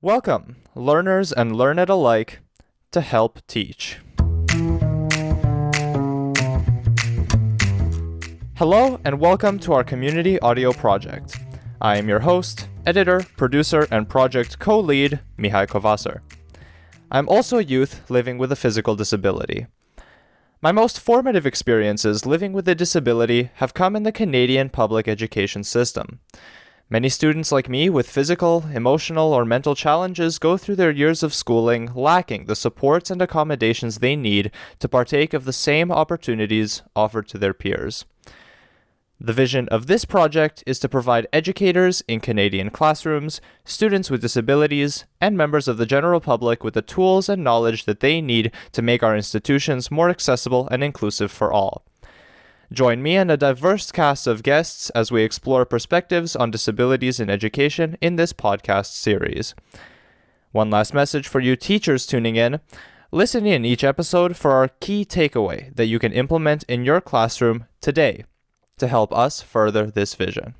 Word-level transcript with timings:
Welcome, 0.00 0.54
learners 0.76 1.32
and 1.32 1.56
learn 1.56 1.80
it 1.80 1.88
alike, 1.88 2.38
to 2.92 3.00
Help 3.00 3.44
Teach. 3.48 3.98
Hello, 8.54 9.00
and 9.04 9.18
welcome 9.18 9.58
to 9.58 9.72
our 9.72 9.82
community 9.82 10.38
audio 10.38 10.72
project. 10.72 11.40
I 11.80 11.98
am 11.98 12.08
your 12.08 12.20
host, 12.20 12.68
editor, 12.86 13.26
producer, 13.36 13.88
and 13.90 14.08
project 14.08 14.60
co 14.60 14.78
lead, 14.78 15.18
Mihai 15.36 15.66
Covaser. 15.66 16.20
I'm 17.10 17.28
also 17.28 17.58
a 17.58 17.64
youth 17.64 18.08
living 18.08 18.38
with 18.38 18.52
a 18.52 18.56
physical 18.56 18.94
disability. 18.94 19.66
My 20.62 20.70
most 20.70 21.00
formative 21.00 21.44
experiences 21.44 22.24
living 22.24 22.52
with 22.52 22.68
a 22.68 22.76
disability 22.76 23.50
have 23.54 23.74
come 23.74 23.96
in 23.96 24.04
the 24.04 24.12
Canadian 24.12 24.68
public 24.68 25.08
education 25.08 25.64
system. 25.64 26.20
Many 26.90 27.10
students 27.10 27.52
like 27.52 27.68
me 27.68 27.90
with 27.90 28.08
physical, 28.08 28.64
emotional, 28.72 29.34
or 29.34 29.44
mental 29.44 29.74
challenges 29.74 30.38
go 30.38 30.56
through 30.56 30.76
their 30.76 30.90
years 30.90 31.22
of 31.22 31.34
schooling 31.34 31.90
lacking 31.94 32.46
the 32.46 32.56
supports 32.56 33.10
and 33.10 33.20
accommodations 33.20 33.98
they 33.98 34.16
need 34.16 34.50
to 34.78 34.88
partake 34.88 35.34
of 35.34 35.44
the 35.44 35.52
same 35.52 35.92
opportunities 35.92 36.80
offered 36.96 37.28
to 37.28 37.36
their 37.36 37.52
peers. 37.52 38.06
The 39.20 39.34
vision 39.34 39.68
of 39.68 39.86
this 39.86 40.06
project 40.06 40.64
is 40.64 40.78
to 40.78 40.88
provide 40.88 41.26
educators 41.30 42.02
in 42.08 42.20
Canadian 42.20 42.70
classrooms, 42.70 43.42
students 43.66 44.10
with 44.10 44.22
disabilities, 44.22 45.04
and 45.20 45.36
members 45.36 45.68
of 45.68 45.76
the 45.76 45.84
general 45.84 46.20
public 46.20 46.64
with 46.64 46.72
the 46.72 46.80
tools 46.80 47.28
and 47.28 47.44
knowledge 47.44 47.84
that 47.84 48.00
they 48.00 48.22
need 48.22 48.50
to 48.72 48.80
make 48.80 49.02
our 49.02 49.14
institutions 49.14 49.90
more 49.90 50.08
accessible 50.08 50.66
and 50.70 50.82
inclusive 50.82 51.30
for 51.30 51.52
all. 51.52 51.84
Join 52.70 53.02
me 53.02 53.16
and 53.16 53.30
a 53.30 53.38
diverse 53.38 53.90
cast 53.90 54.26
of 54.26 54.42
guests 54.42 54.90
as 54.90 55.10
we 55.10 55.22
explore 55.22 55.64
perspectives 55.64 56.36
on 56.36 56.50
disabilities 56.50 57.18
in 57.18 57.30
education 57.30 57.96
in 58.02 58.16
this 58.16 58.34
podcast 58.34 58.92
series. 58.92 59.54
One 60.52 60.68
last 60.68 60.92
message 60.92 61.28
for 61.28 61.40
you 61.40 61.56
teachers 61.56 62.04
tuning 62.04 62.36
in. 62.36 62.60
Listen 63.10 63.46
in 63.46 63.64
each 63.64 63.84
episode 63.84 64.36
for 64.36 64.52
our 64.52 64.68
key 64.68 65.06
takeaway 65.06 65.74
that 65.76 65.86
you 65.86 65.98
can 65.98 66.12
implement 66.12 66.62
in 66.64 66.84
your 66.84 67.00
classroom 67.00 67.64
today 67.80 68.26
to 68.76 68.86
help 68.86 69.14
us 69.14 69.40
further 69.40 69.90
this 69.90 70.14
vision. 70.14 70.54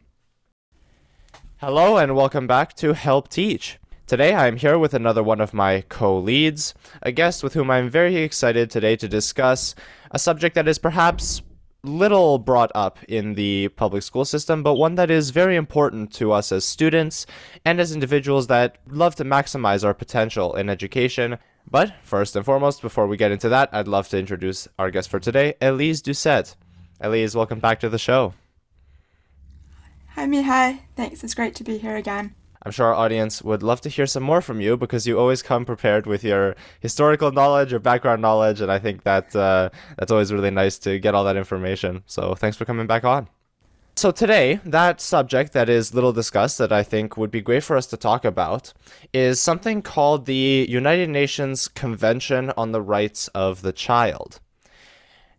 Hello, 1.59 1.99
and 1.99 2.17
welcome 2.17 2.47
back 2.47 2.75
to 2.77 2.95
Help 2.95 3.29
Teach. 3.29 3.79
Today 4.07 4.33
I 4.33 4.47
am 4.47 4.57
here 4.57 4.79
with 4.79 4.95
another 4.95 5.23
one 5.23 5.43
of 5.43 5.53
my 5.53 5.83
co 5.91 6.19
leads, 6.19 6.73
a 7.03 7.13
guest 7.13 7.43
with 7.43 7.53
whom 7.53 7.71
I'm 7.71 7.91
very 7.91 8.17
excited 8.17 8.71
today 8.71 8.97
to 8.97 9.09
discuss 9.09 9.75
a 10.11 10.19
subject 10.19 10.55
that 10.55 10.67
is 10.67 10.79
perhaps 10.79 11.43
little 11.83 12.39
brought 12.39 12.73
up 12.75 12.99
in 13.05 13.35
the 13.35 13.69
public 13.69 14.03
school 14.03 14.25
system, 14.25 14.63
but 14.63 14.75
one 14.75 14.97
that 14.97 15.11
is 15.11 15.31
very 15.31 15.57
important 15.57 16.13
to 16.15 16.33
us 16.33 16.51
as 16.51 16.65
students 16.65 17.27
and 17.65 17.81
as 17.81 17.93
individuals 17.93 18.49
that 18.49 18.79
love 18.89 19.15
to 19.17 19.25
maximize 19.25 19.85
our 19.85 19.95
potential 19.95 20.55
in 20.55 20.69
education. 20.69 21.39
But 21.71 21.95
first 22.03 22.35
and 22.35 22.45
foremost, 22.45 22.83
before 22.83 23.07
we 23.07 23.17
get 23.17 23.31
into 23.31 23.49
that, 23.51 23.69
I'd 23.73 23.89
love 23.89 24.09
to 24.09 24.19
introduce 24.19 24.67
our 24.79 24.91
guest 24.91 25.09
for 25.11 25.21
today, 25.21 25.55
Elise 25.61 26.03
Doucet. 26.03 26.57
Elise, 27.01 27.35
welcome 27.35 27.61
back 27.61 27.81
to 27.81 27.89
the 27.89 27.99
show. 27.99 28.35
Hi, 30.11 30.27
Mihai. 30.27 30.81
Thanks. 30.97 31.23
It's 31.23 31.35
great 31.35 31.55
to 31.57 31.65
be 31.65 31.79
here 31.79 31.95
again. 31.95 32.35
I'm 32.63 32.73
sure 32.73 32.87
our 32.87 32.95
audience 32.95 33.43
would 33.43 33.63
love 33.63 33.81
to 33.83 33.89
hear 33.89 34.07
some 34.07 34.23
more 34.23 34.41
from 34.41 34.61
you 34.61 34.77
because 34.77 35.07
you 35.07 35.19
always 35.19 35.43
come 35.43 35.65
prepared 35.65 36.07
with 36.07 36.25
your 36.25 36.57
historical 36.81 37.31
knowledge, 37.31 37.71
your 37.71 37.81
background 37.81 38.21
knowledge, 38.23 38.61
and 38.61 38.71
I 38.71 38.79
think 38.79 39.05
that 39.05 39.35
uh, 39.35 39.71
that's 39.97 40.11
always 40.11 40.33
really 40.33 40.51
nice 40.51 40.79
to 40.81 40.99
get 40.99 41.15
all 41.15 41.25
that 41.25 41.37
information. 41.37 42.03
So 42.07 42.35
thanks 42.35 42.57
for 42.57 42.65
coming 42.65 42.87
back 42.87 43.05
on. 43.05 43.29
So 43.99 44.13
today, 44.13 44.61
that 44.65 45.01
subject 45.01 45.53
that 45.55 45.69
is 45.69 45.93
little 45.93 46.13
discussed 46.13 46.59
that 46.59 46.71
I 46.71 46.85
think 46.85 47.17
would 47.17 47.33
be 47.33 47.41
great 47.41 47.65
for 47.65 47.77
us 47.77 47.87
to 47.89 47.97
talk 47.97 48.25
about 48.25 48.73
is 49.13 49.41
something 49.41 49.83
called 49.83 50.27
the 50.27 50.67
United 50.69 51.09
Nations 51.09 51.67
Convention 51.67 52.53
on 52.57 52.71
the 52.71 52.81
Rights 52.81 53.27
of 53.35 53.63
the 53.63 53.73
Child. 53.73 54.39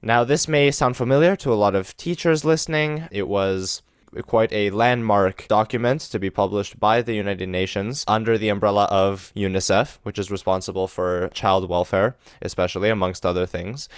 Now, 0.02 0.26
this 0.26 0.50
may 0.50 0.72
sound 0.72 0.98
familiar 0.98 1.38
to 1.38 1.54
a 1.54 1.56
lot 1.56 1.74
of 1.74 1.96
teachers 1.96 2.44
listening. 2.44 3.08
It 3.12 3.30
was 3.30 3.82
quite 4.26 4.52
a 4.52 4.70
landmark 4.72 5.48
document 5.48 6.02
to 6.02 6.20
be 6.20 6.30
published 6.30 6.80
by 6.80 7.02
the 7.02 7.14
United 7.14 7.50
Nations 7.50 8.04
under 8.08 8.38
the 8.38 8.50
umbrella 8.50 8.86
of 8.86 9.32
UNICEF, 9.36 10.00
which 10.04 10.20
is 10.20 10.32
responsible 10.32 10.88
for 10.88 11.30
child 11.34 11.70
welfare, 11.70 12.16
especially 12.42 12.90
amongst 12.90 13.26
other 13.26 13.46
things. 13.46 13.90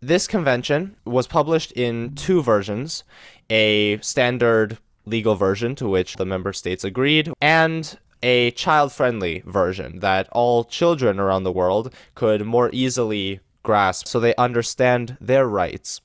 This 0.00 0.26
convention 0.26 0.96
was 1.04 1.26
published 1.26 1.72
in 1.72 2.14
two 2.14 2.42
versions 2.42 3.04
a 3.50 3.98
standard 3.98 4.78
legal 5.06 5.34
version 5.34 5.74
to 5.76 5.88
which 5.88 6.16
the 6.16 6.24
member 6.24 6.52
states 6.52 6.84
agreed, 6.84 7.30
and 7.40 7.98
a 8.22 8.50
child 8.52 8.90
friendly 8.90 9.42
version 9.46 10.00
that 10.00 10.28
all 10.32 10.64
children 10.64 11.20
around 11.20 11.44
the 11.44 11.52
world 11.52 11.92
could 12.14 12.44
more 12.44 12.70
easily 12.72 13.40
grasp 13.62 14.06
so 14.06 14.18
they 14.18 14.34
understand 14.36 15.16
their 15.20 15.46
rights. 15.46 16.00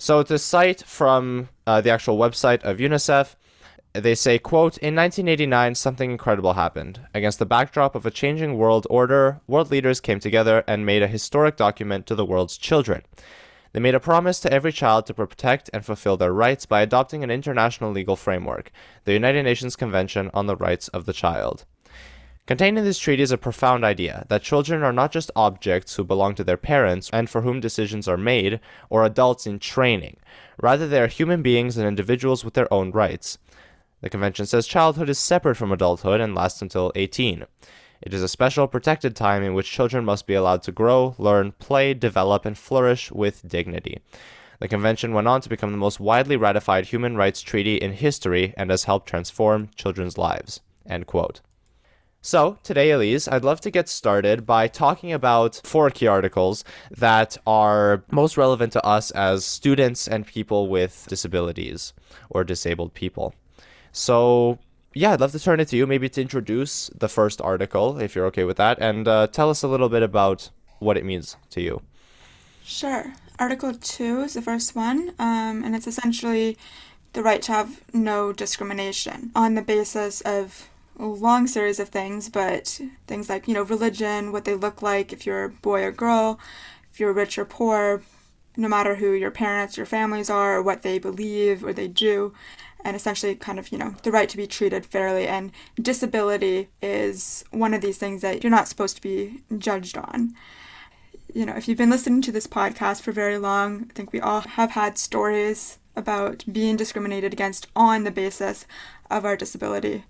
So 0.00 0.22
to 0.22 0.38
cite 0.38 0.82
from 0.86 1.50
uh, 1.66 1.82
the 1.82 1.90
actual 1.90 2.16
website 2.16 2.62
of 2.62 2.78
UNICEF, 2.78 3.36
they 3.92 4.14
say, 4.14 4.38
quote, 4.38 4.78
In 4.78 4.94
1989, 4.96 5.74
something 5.74 6.10
incredible 6.10 6.54
happened. 6.54 7.00
Against 7.12 7.38
the 7.38 7.44
backdrop 7.44 7.94
of 7.94 8.06
a 8.06 8.10
changing 8.10 8.56
world 8.56 8.86
order, 8.88 9.42
world 9.46 9.70
leaders 9.70 10.00
came 10.00 10.18
together 10.18 10.64
and 10.66 10.86
made 10.86 11.02
a 11.02 11.06
historic 11.06 11.58
document 11.58 12.06
to 12.06 12.14
the 12.14 12.24
world's 12.24 12.56
children. 12.56 13.02
They 13.74 13.80
made 13.80 13.94
a 13.94 14.00
promise 14.00 14.40
to 14.40 14.50
every 14.50 14.72
child 14.72 15.04
to 15.04 15.14
protect 15.14 15.68
and 15.74 15.84
fulfill 15.84 16.16
their 16.16 16.32
rights 16.32 16.64
by 16.64 16.80
adopting 16.80 17.22
an 17.22 17.30
international 17.30 17.92
legal 17.92 18.16
framework, 18.16 18.72
the 19.04 19.12
United 19.12 19.42
Nations 19.42 19.76
Convention 19.76 20.30
on 20.32 20.46
the 20.46 20.56
Rights 20.56 20.88
of 20.88 21.04
the 21.04 21.12
Child. 21.12 21.66
Contained 22.50 22.76
in 22.76 22.84
this 22.84 22.98
treaty 22.98 23.22
is 23.22 23.30
a 23.30 23.38
profound 23.38 23.84
idea 23.84 24.26
that 24.28 24.42
children 24.42 24.82
are 24.82 24.92
not 24.92 25.12
just 25.12 25.30
objects 25.36 25.94
who 25.94 26.02
belong 26.02 26.34
to 26.34 26.42
their 26.42 26.56
parents 26.56 27.08
and 27.12 27.30
for 27.30 27.42
whom 27.42 27.60
decisions 27.60 28.08
are 28.08 28.16
made, 28.16 28.58
or 28.88 29.04
adults 29.04 29.46
in 29.46 29.60
training. 29.60 30.16
Rather, 30.60 30.88
they 30.88 31.00
are 31.00 31.06
human 31.06 31.42
beings 31.42 31.76
and 31.76 31.86
individuals 31.86 32.44
with 32.44 32.54
their 32.54 32.66
own 32.74 32.90
rights. 32.90 33.38
The 34.00 34.10
Convention 34.10 34.46
says 34.46 34.66
childhood 34.66 35.08
is 35.08 35.16
separate 35.16 35.54
from 35.54 35.70
adulthood 35.70 36.20
and 36.20 36.34
lasts 36.34 36.60
until 36.60 36.90
18. 36.96 37.44
It 38.02 38.12
is 38.12 38.20
a 38.20 38.26
special 38.26 38.66
protected 38.66 39.14
time 39.14 39.44
in 39.44 39.54
which 39.54 39.70
children 39.70 40.04
must 40.04 40.26
be 40.26 40.34
allowed 40.34 40.64
to 40.64 40.72
grow, 40.72 41.14
learn, 41.18 41.52
play, 41.52 41.94
develop, 41.94 42.44
and 42.44 42.58
flourish 42.58 43.12
with 43.12 43.46
dignity. 43.46 44.00
The 44.58 44.66
convention 44.66 45.14
went 45.14 45.28
on 45.28 45.40
to 45.42 45.48
become 45.48 45.70
the 45.70 45.78
most 45.78 46.00
widely 46.00 46.36
ratified 46.36 46.86
human 46.86 47.16
rights 47.16 47.42
treaty 47.42 47.76
in 47.76 47.92
history 47.92 48.54
and 48.56 48.70
has 48.70 48.82
helped 48.90 49.08
transform 49.08 49.70
children's 49.76 50.18
lives. 50.18 50.62
End 50.84 51.06
quote. 51.06 51.42
So, 52.22 52.58
today, 52.62 52.90
Elise, 52.90 53.28
I'd 53.28 53.44
love 53.44 53.62
to 53.62 53.70
get 53.70 53.88
started 53.88 54.44
by 54.44 54.68
talking 54.68 55.10
about 55.10 55.58
four 55.64 55.88
key 55.88 56.06
articles 56.06 56.64
that 56.90 57.38
are 57.46 58.04
most 58.10 58.36
relevant 58.36 58.74
to 58.74 58.84
us 58.84 59.10
as 59.12 59.46
students 59.46 60.06
and 60.06 60.26
people 60.26 60.68
with 60.68 61.06
disabilities 61.08 61.94
or 62.28 62.44
disabled 62.44 62.92
people. 62.92 63.34
So, 63.92 64.58
yeah, 64.92 65.12
I'd 65.12 65.20
love 65.20 65.32
to 65.32 65.38
turn 65.38 65.60
it 65.60 65.68
to 65.68 65.78
you, 65.78 65.86
maybe 65.86 66.10
to 66.10 66.20
introduce 66.20 66.88
the 66.88 67.08
first 67.08 67.40
article, 67.40 67.98
if 67.98 68.14
you're 68.14 68.26
okay 68.26 68.44
with 68.44 68.58
that, 68.58 68.78
and 68.80 69.08
uh, 69.08 69.28
tell 69.28 69.48
us 69.48 69.62
a 69.62 69.68
little 69.68 69.88
bit 69.88 70.02
about 70.02 70.50
what 70.78 70.98
it 70.98 71.06
means 71.06 71.38
to 71.50 71.62
you. 71.62 71.80
Sure. 72.62 73.14
Article 73.38 73.72
2 73.72 74.20
is 74.20 74.34
the 74.34 74.42
first 74.42 74.76
one, 74.76 75.14
um, 75.18 75.64
and 75.64 75.74
it's 75.74 75.86
essentially 75.86 76.58
the 77.14 77.22
right 77.22 77.40
to 77.42 77.52
have 77.52 77.80
no 77.94 78.30
discrimination 78.30 79.30
on 79.34 79.54
the 79.54 79.62
basis 79.62 80.20
of 80.20 80.68
long 81.06 81.46
series 81.46 81.80
of 81.80 81.88
things, 81.88 82.28
but 82.28 82.80
things 83.06 83.28
like, 83.28 83.48
you 83.48 83.54
know, 83.54 83.62
religion, 83.62 84.32
what 84.32 84.44
they 84.44 84.54
look 84.54 84.82
like, 84.82 85.12
if 85.12 85.26
you're 85.26 85.44
a 85.44 85.50
boy 85.50 85.82
or 85.82 85.92
girl, 85.92 86.38
if 86.92 87.00
you're 87.00 87.12
rich 87.12 87.38
or 87.38 87.44
poor, 87.44 88.02
no 88.56 88.68
matter 88.68 88.94
who 88.96 89.12
your 89.12 89.30
parents, 89.30 89.76
your 89.76 89.86
families 89.86 90.28
are, 90.28 90.56
or 90.56 90.62
what 90.62 90.82
they 90.82 90.98
believe 90.98 91.64
or 91.64 91.72
they 91.72 91.88
do, 91.88 92.34
and 92.84 92.96
essentially 92.96 93.34
kind 93.34 93.58
of, 93.58 93.70
you 93.72 93.78
know, 93.78 93.94
the 94.02 94.10
right 94.10 94.28
to 94.28 94.36
be 94.36 94.46
treated 94.46 94.84
fairly. 94.84 95.26
And 95.26 95.52
disability 95.80 96.68
is 96.82 97.44
one 97.50 97.74
of 97.74 97.80
these 97.80 97.98
things 97.98 98.22
that 98.22 98.42
you're 98.42 98.50
not 98.50 98.68
supposed 98.68 98.96
to 98.96 99.02
be 99.02 99.42
judged 99.58 99.96
on. 99.96 100.34
You 101.32 101.46
know, 101.46 101.54
if 101.54 101.68
you've 101.68 101.78
been 101.78 101.90
listening 101.90 102.22
to 102.22 102.32
this 102.32 102.46
podcast 102.46 103.02
for 103.02 103.12
very 103.12 103.38
long, 103.38 103.86
I 103.88 103.92
think 103.92 104.12
we 104.12 104.20
all 104.20 104.40
have 104.40 104.72
had 104.72 104.98
stories 104.98 105.78
about 105.94 106.44
being 106.50 106.76
discriminated 106.76 107.32
against 107.32 107.66
on 107.76 108.04
the 108.04 108.10
basis 108.10 108.66
of 109.10 109.24
our 109.24 109.36
disability. 109.36 110.04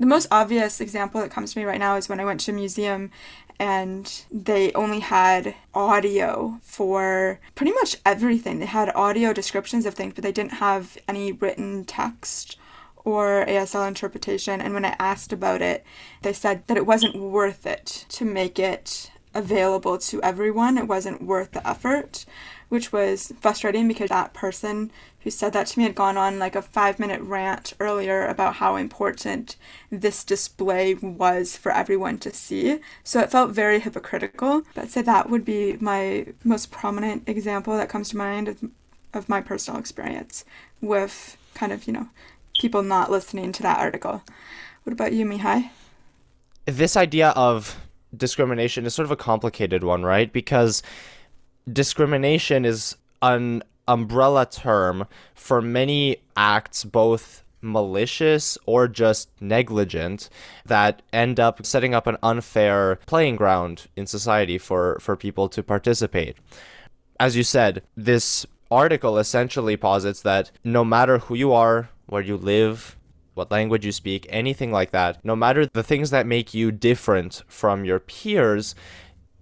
The 0.00 0.06
most 0.06 0.28
obvious 0.30 0.80
example 0.80 1.20
that 1.20 1.30
comes 1.30 1.52
to 1.52 1.58
me 1.58 1.64
right 1.64 1.80
now 1.80 1.96
is 1.96 2.08
when 2.08 2.20
I 2.20 2.24
went 2.24 2.40
to 2.40 2.52
a 2.52 2.54
museum 2.54 3.10
and 3.58 4.24
they 4.30 4.72
only 4.72 5.00
had 5.00 5.56
audio 5.74 6.60
for 6.62 7.40
pretty 7.56 7.72
much 7.72 7.96
everything. 8.06 8.60
They 8.60 8.66
had 8.66 8.94
audio 8.94 9.32
descriptions 9.32 9.84
of 9.86 9.94
things, 9.94 10.14
but 10.14 10.22
they 10.22 10.32
didn't 10.32 10.54
have 10.54 10.96
any 11.08 11.32
written 11.32 11.84
text 11.84 12.56
or 13.04 13.44
ASL 13.46 13.88
interpretation. 13.88 14.60
And 14.60 14.74
when 14.74 14.84
I 14.84 14.94
asked 15.00 15.32
about 15.32 15.62
it, 15.62 15.84
they 16.22 16.32
said 16.32 16.66
that 16.68 16.76
it 16.76 16.86
wasn't 16.86 17.16
worth 17.16 17.66
it 17.66 18.06
to 18.10 18.24
make 18.24 18.60
it 18.60 19.10
available 19.34 19.98
to 19.98 20.22
everyone. 20.22 20.78
It 20.78 20.86
wasn't 20.86 21.22
worth 21.22 21.52
the 21.52 21.68
effort, 21.68 22.24
which 22.68 22.92
was 22.92 23.32
frustrating 23.40 23.88
because 23.88 24.10
that 24.10 24.34
person 24.34 24.90
who 25.20 25.30
said 25.30 25.52
that 25.52 25.66
to 25.66 25.78
me 25.78 25.84
had 25.84 25.94
gone 25.94 26.16
on 26.16 26.38
like 26.38 26.54
a 26.54 26.62
five 26.62 26.98
minute 26.98 27.20
rant 27.20 27.72
earlier 27.80 28.26
about 28.26 28.56
how 28.56 28.76
important 28.76 29.56
this 29.90 30.24
display 30.24 30.94
was 30.94 31.56
for 31.56 31.72
everyone 31.72 32.18
to 32.18 32.32
see. 32.32 32.78
So 33.04 33.20
it 33.20 33.30
felt 33.30 33.50
very 33.50 33.80
hypocritical. 33.80 34.62
But 34.74 34.90
so 34.90 35.02
that 35.02 35.28
would 35.28 35.44
be 35.44 35.76
my 35.80 36.26
most 36.44 36.70
prominent 36.70 37.28
example 37.28 37.76
that 37.76 37.88
comes 37.88 38.10
to 38.10 38.16
mind 38.16 38.48
of, 38.48 38.64
of 39.12 39.28
my 39.28 39.40
personal 39.40 39.80
experience 39.80 40.44
with 40.80 41.36
kind 41.54 41.72
of, 41.72 41.86
you 41.86 41.92
know, 41.92 42.08
people 42.60 42.82
not 42.82 43.10
listening 43.10 43.52
to 43.52 43.62
that 43.62 43.78
article. 43.78 44.22
What 44.84 44.92
about 44.92 45.12
you, 45.12 45.26
Mihai? 45.26 45.70
This 46.66 46.96
idea 46.96 47.30
of 47.30 47.76
discrimination 48.16 48.86
is 48.86 48.94
sort 48.94 49.04
of 49.04 49.10
a 49.10 49.16
complicated 49.16 49.84
one, 49.84 50.04
right? 50.04 50.32
Because 50.32 50.82
discrimination 51.72 52.64
is 52.64 52.96
an 53.22 53.62
umbrella 53.86 54.46
term 54.46 55.06
for 55.34 55.60
many 55.60 56.18
acts, 56.36 56.84
both 56.84 57.42
malicious 57.60 58.56
or 58.66 58.86
just 58.86 59.28
negligent, 59.40 60.28
that 60.64 61.02
end 61.12 61.40
up 61.40 61.64
setting 61.66 61.94
up 61.94 62.06
an 62.06 62.16
unfair 62.22 62.96
playing 63.06 63.36
ground 63.36 63.88
in 63.96 64.06
society 64.06 64.58
for, 64.58 64.98
for 65.00 65.16
people 65.16 65.48
to 65.48 65.62
participate. 65.62 66.36
As 67.18 67.36
you 67.36 67.42
said, 67.42 67.82
this 67.96 68.46
article 68.70 69.18
essentially 69.18 69.76
posits 69.76 70.22
that 70.22 70.50
no 70.62 70.84
matter 70.84 71.18
who 71.18 71.34
you 71.34 71.52
are, 71.52 71.88
where 72.06 72.22
you 72.22 72.36
live, 72.36 72.96
what 73.34 73.50
language 73.50 73.86
you 73.86 73.92
speak, 73.92 74.26
anything 74.28 74.70
like 74.70 74.90
that, 74.90 75.24
no 75.24 75.34
matter 75.34 75.66
the 75.66 75.82
things 75.82 76.10
that 76.10 76.26
make 76.26 76.54
you 76.54 76.70
different 76.70 77.42
from 77.46 77.84
your 77.84 77.98
peers, 77.98 78.74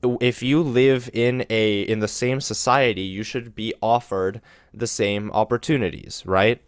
if 0.02 0.42
you 0.42 0.62
live 0.62 1.10
in 1.12 1.46
a 1.50 1.80
in 1.82 2.00
the 2.00 2.08
same 2.08 2.40
society, 2.40 3.02
you 3.02 3.22
should 3.22 3.54
be 3.54 3.74
offered 3.82 4.40
the 4.72 4.86
same 4.86 5.30
opportunities, 5.32 6.22
right? 6.26 6.60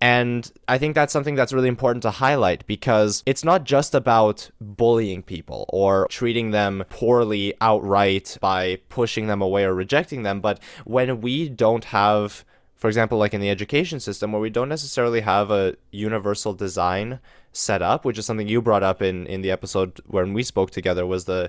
And 0.00 0.50
I 0.68 0.76
think 0.76 0.94
that's 0.94 1.12
something 1.12 1.34
that's 1.34 1.52
really 1.52 1.68
important 1.68 2.02
to 2.02 2.10
highlight 2.10 2.66
because 2.66 3.22
it's 3.24 3.44
not 3.44 3.64
just 3.64 3.94
about 3.94 4.50
bullying 4.60 5.22
people 5.22 5.64
or 5.70 6.06
treating 6.10 6.50
them 6.50 6.84
poorly 6.90 7.54
outright 7.60 8.36
by 8.40 8.80
pushing 8.88 9.28
them 9.28 9.40
away 9.40 9.64
or 9.64 9.74
rejecting 9.74 10.22
them, 10.22 10.40
but 10.40 10.60
when 10.84 11.20
we 11.20 11.48
don't 11.48 11.84
have 11.84 12.44
for 12.76 12.88
example, 12.88 13.18
like 13.18 13.34
in 13.34 13.40
the 13.40 13.50
education 13.50 14.00
system, 14.00 14.32
where 14.32 14.40
we 14.40 14.50
don't 14.50 14.68
necessarily 14.68 15.20
have 15.20 15.50
a 15.50 15.76
universal 15.90 16.52
design 16.52 17.20
set 17.52 17.82
up, 17.82 18.04
which 18.04 18.18
is 18.18 18.26
something 18.26 18.48
you 18.48 18.60
brought 18.60 18.82
up 18.82 19.00
in, 19.00 19.26
in 19.26 19.42
the 19.42 19.50
episode 19.50 20.00
when 20.06 20.32
we 20.32 20.42
spoke 20.42 20.70
together, 20.70 21.06
was 21.06 21.24
the 21.24 21.48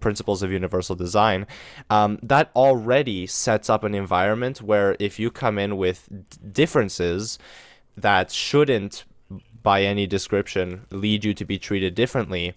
principles 0.00 0.42
of 0.42 0.50
universal 0.50 0.96
design. 0.96 1.46
Um, 1.90 2.18
that 2.22 2.50
already 2.56 3.26
sets 3.26 3.68
up 3.68 3.84
an 3.84 3.94
environment 3.94 4.62
where 4.62 4.96
if 4.98 5.18
you 5.18 5.30
come 5.30 5.58
in 5.58 5.76
with 5.76 6.08
differences 6.52 7.38
that 7.96 8.30
shouldn't, 8.30 9.04
by 9.62 9.82
any 9.82 10.06
description, 10.06 10.86
lead 10.90 11.24
you 11.24 11.34
to 11.34 11.44
be 11.44 11.58
treated 11.58 11.94
differently, 11.94 12.54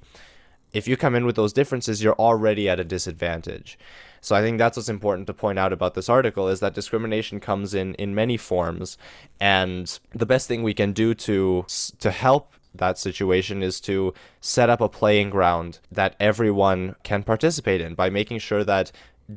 if 0.74 0.88
you 0.88 0.98
come 0.98 1.16
in 1.16 1.26
with 1.26 1.36
those 1.36 1.54
differences, 1.54 2.04
you're 2.04 2.16
already 2.16 2.68
at 2.68 2.80
a 2.80 2.84
disadvantage. 2.84 3.78
So 4.26 4.36
I 4.36 4.42
think 4.42 4.58
that's 4.58 4.76
what's 4.76 4.90
important 4.90 5.28
to 5.28 5.36
point 5.36 5.60
out 5.60 5.72
about 5.72 5.94
this 5.94 6.10
article 6.10 6.48
is 6.48 6.60
that 6.60 6.74
discrimination 6.74 7.40
comes 7.40 7.76
in 7.76 7.94
in 7.94 8.16
many 8.16 8.38
forms, 8.38 8.98
and 9.40 10.00
the 10.16 10.26
best 10.26 10.48
thing 10.48 10.64
we 10.64 10.74
can 10.74 10.94
do 10.94 11.14
to 11.14 11.68
to 12.00 12.10
help 12.10 12.54
that 12.74 12.98
situation 12.98 13.62
is 13.62 13.80
to 13.82 14.16
set 14.42 14.68
up 14.68 14.82
a 14.82 14.90
playing 14.90 15.30
ground 15.30 15.78
that 15.92 16.16
everyone 16.20 16.96
can 17.04 17.22
participate 17.22 17.82
in 17.82 17.94
by 17.94 18.10
making 18.10 18.40
sure 18.40 18.64
that 18.64 18.92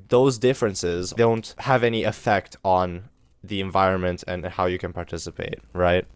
those 0.09 0.39
differences 0.39 1.13
don't 1.19 1.55
have 1.59 1.85
any 1.85 2.05
effect 2.05 2.57
on 2.65 3.11
the 3.45 3.61
environment 3.61 4.25
and 4.27 4.47
how 4.47 4.65
you 4.65 4.79
can 4.79 4.95
participate, 4.95 5.59
right? 5.75 6.07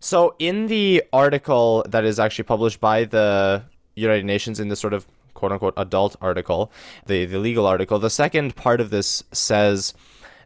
So, 0.00 0.34
in 0.40 0.66
the 0.66 1.04
article 1.12 1.86
that 1.88 2.04
is 2.04 2.18
actually 2.18 2.44
published 2.54 2.80
by 2.80 3.04
the 3.04 3.62
United 3.94 4.24
Nations 4.24 4.58
in 4.58 4.66
this 4.70 4.80
sort 4.80 4.92
of 4.92 5.06
quote 5.34 5.52
unquote 5.52 5.74
adult 5.76 6.16
article, 6.20 6.70
the, 7.06 7.24
the 7.24 7.38
legal 7.38 7.66
article. 7.66 7.98
The 7.98 8.10
second 8.10 8.56
part 8.56 8.80
of 8.80 8.90
this 8.90 9.24
says 9.32 9.94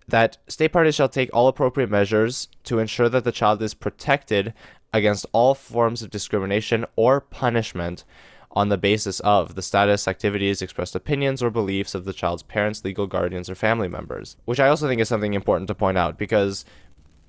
that 0.08 0.38
state 0.48 0.72
parties 0.72 0.94
shall 0.94 1.08
take 1.08 1.30
all 1.32 1.48
appropriate 1.48 1.90
measures 1.90 2.48
to 2.64 2.78
ensure 2.78 3.08
that 3.08 3.24
the 3.24 3.32
child 3.32 3.60
is 3.62 3.74
protected 3.74 4.54
against 4.92 5.26
all 5.32 5.54
forms 5.54 6.02
of 6.02 6.10
discrimination 6.10 6.84
or 6.94 7.20
punishment 7.20 8.04
on 8.52 8.70
the 8.70 8.78
basis 8.78 9.20
of 9.20 9.54
the 9.54 9.60
status, 9.60 10.08
activities, 10.08 10.62
expressed 10.62 10.96
opinions, 10.96 11.42
or 11.42 11.50
beliefs 11.50 11.94
of 11.94 12.06
the 12.06 12.12
child's 12.14 12.42
parents, 12.42 12.82
legal 12.82 13.06
guardians, 13.06 13.50
or 13.50 13.54
family 13.54 13.86
members. 13.86 14.36
Which 14.46 14.58
I 14.58 14.68
also 14.68 14.88
think 14.88 14.98
is 15.00 15.10
something 15.10 15.34
important 15.34 15.68
to 15.68 15.74
point 15.74 15.98
out 15.98 16.16
because 16.16 16.64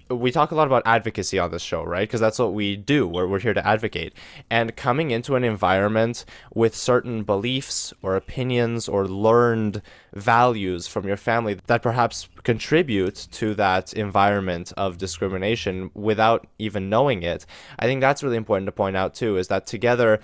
we 0.10 0.32
talk 0.32 0.52
a 0.52 0.56
lot 0.56 0.68
about 0.68 0.84
advocacy 0.86 1.40
on 1.40 1.52
this 1.52 1.62
show, 1.62 1.84
right? 1.84 2.08
Because 2.08 2.20
that's 2.20 2.40
what 2.40 2.54
we 2.54 2.76
do. 2.76 3.08
We're, 3.08 3.28
we're 3.28 3.40
here 3.40 3.54
to 3.54 3.66
advocate. 3.66 4.14
And 4.50 4.76
coming 4.76 5.12
into 5.12 5.36
an 5.36 5.44
environment 5.44 6.26
with 6.54 6.76
certain 6.76 7.24
beliefs 7.24 7.94
or 8.02 8.16
opinions 8.16 8.88
or 8.88 9.08
learned 9.08 9.82
values 10.14 10.88
from 10.88 11.08
your 11.08 11.18
family 11.18 11.58
that 11.68 11.82
perhaps 11.82 12.30
contribute 12.44 13.28
to 13.32 13.54
that 13.56 13.94
environment 13.94 14.74
of 14.78 14.98
discrimination 14.98 15.92
without 15.94 16.48
even 16.60 16.90
knowing 16.90 17.24
it, 17.24 17.46
I 17.80 17.86
think 17.86 18.02
that's 18.02 18.24
really 18.24 18.38
important 18.38 18.68
to 18.68 18.72
point 18.72 18.96
out 18.96 19.14
too, 19.14 19.38
is 19.38 19.48
that 19.50 19.68
together 19.68 20.20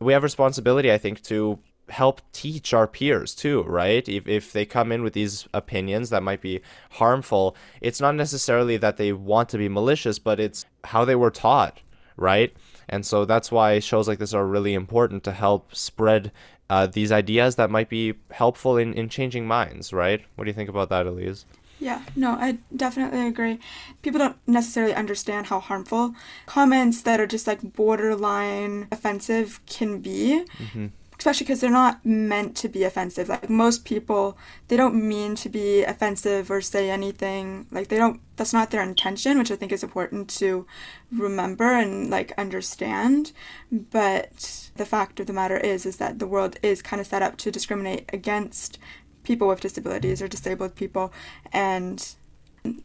we 0.00 0.12
have 0.12 0.22
responsibility, 0.22 0.92
I 0.92 0.98
think, 0.98 1.22
to 1.22 1.58
help 1.90 2.20
teach 2.32 2.72
our 2.72 2.86
peers 2.86 3.34
too, 3.34 3.62
right? 3.62 4.08
If, 4.08 4.26
if 4.26 4.52
they 4.52 4.64
come 4.64 4.92
in 4.92 5.02
with 5.02 5.12
these 5.12 5.46
opinions 5.52 6.10
that 6.10 6.22
might 6.22 6.40
be 6.40 6.60
harmful, 6.92 7.56
it's 7.80 8.00
not 8.00 8.14
necessarily 8.14 8.76
that 8.78 8.96
they 8.96 9.12
want 9.12 9.48
to 9.50 9.58
be 9.58 9.68
malicious, 9.68 10.18
but 10.18 10.40
it's 10.40 10.64
how 10.84 11.04
they 11.04 11.14
were 11.14 11.30
taught, 11.30 11.80
right? 12.16 12.54
And 12.88 13.04
so 13.04 13.24
that's 13.24 13.52
why 13.52 13.78
shows 13.78 14.08
like 14.08 14.18
this 14.18 14.34
are 14.34 14.46
really 14.46 14.74
important 14.74 15.24
to 15.24 15.32
help 15.32 15.74
spread 15.74 16.32
uh, 16.70 16.86
these 16.86 17.12
ideas 17.12 17.56
that 17.56 17.70
might 17.70 17.88
be 17.88 18.14
helpful 18.30 18.76
in, 18.78 18.94
in 18.94 19.08
changing 19.08 19.46
minds, 19.46 19.92
right? 19.92 20.22
What 20.36 20.44
do 20.44 20.50
you 20.50 20.54
think 20.54 20.70
about 20.70 20.88
that, 20.88 21.06
Elise? 21.06 21.44
Yeah, 21.80 22.02
no, 22.16 22.30
I 22.30 22.58
definitely 22.74 23.26
agree. 23.26 23.58
People 24.00 24.20
don't 24.20 24.36
necessarily 24.46 24.94
understand 24.94 25.46
how 25.46 25.60
harmful 25.60 26.14
comments 26.46 27.02
that 27.02 27.20
are 27.20 27.26
just 27.26 27.46
like 27.46 27.74
borderline 27.74 28.88
offensive 28.90 29.60
can 29.66 30.00
be. 30.00 30.44
Mm-hmm 30.58 30.86
especially 31.24 31.46
because 31.46 31.62
they're 31.62 31.70
not 31.70 32.04
meant 32.04 32.54
to 32.54 32.68
be 32.68 32.84
offensive. 32.84 33.30
Like 33.30 33.48
most 33.48 33.86
people, 33.86 34.36
they 34.68 34.76
don't 34.76 35.08
mean 35.08 35.34
to 35.36 35.48
be 35.48 35.82
offensive 35.82 36.50
or 36.50 36.60
say 36.60 36.90
anything. 36.90 37.66
Like 37.70 37.88
they 37.88 37.96
don't. 37.96 38.20
That's 38.36 38.52
not 38.52 38.70
their 38.70 38.82
intention, 38.82 39.38
which 39.38 39.50
I 39.50 39.56
think 39.56 39.72
is 39.72 39.82
important 39.82 40.28
to 40.40 40.66
remember 41.10 41.64
and 41.64 42.10
like 42.10 42.32
understand. 42.36 43.32
But 43.72 44.70
the 44.76 44.84
fact 44.84 45.18
of 45.18 45.26
the 45.26 45.32
matter 45.32 45.56
is, 45.56 45.86
is 45.86 45.96
that 45.96 46.18
the 46.18 46.26
world 46.26 46.58
is 46.62 46.82
kind 46.82 47.00
of 47.00 47.06
set 47.06 47.22
up 47.22 47.38
to 47.38 47.50
discriminate 47.50 48.10
against 48.12 48.78
people 49.22 49.48
with 49.48 49.62
disabilities 49.62 50.20
or 50.20 50.28
disabled 50.28 50.74
people, 50.74 51.10
and 51.54 52.16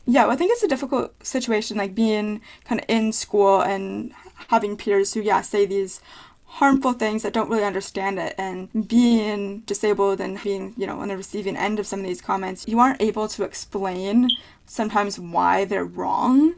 yeah, 0.05 0.23
well, 0.23 0.31
I 0.31 0.35
think 0.37 0.51
it's 0.53 0.63
a 0.63 0.67
difficult 0.67 1.25
situation, 1.25 1.75
like 1.75 1.93
being 1.93 2.39
kind 2.63 2.79
of 2.79 2.85
in 2.87 3.11
school 3.11 3.61
and 3.61 4.13
having 4.47 4.77
peers 4.77 5.13
who, 5.13 5.21
yeah, 5.21 5.41
say 5.41 5.65
these 5.65 6.01
harmful 6.49 6.93
things 6.93 7.21
that 7.21 7.31
don't 7.31 7.49
really 7.49 7.63
understand 7.63 8.17
it 8.17 8.33
and 8.39 8.87
being 8.87 9.59
disabled 9.67 10.19
and 10.19 10.41
being 10.41 10.73
you 10.77 10.87
know 10.87 10.99
on 10.99 11.07
the 11.07 11.15
receiving 11.15 11.55
end 11.55 11.79
of 11.79 11.85
some 11.85 11.99
of 11.99 12.05
these 12.07 12.21
comments 12.21 12.67
you 12.67 12.79
aren't 12.79 12.99
able 12.99 13.27
to 13.27 13.43
explain 13.43 14.27
sometimes 14.65 15.19
why 15.19 15.63
they're 15.63 15.85
wrong 15.85 16.55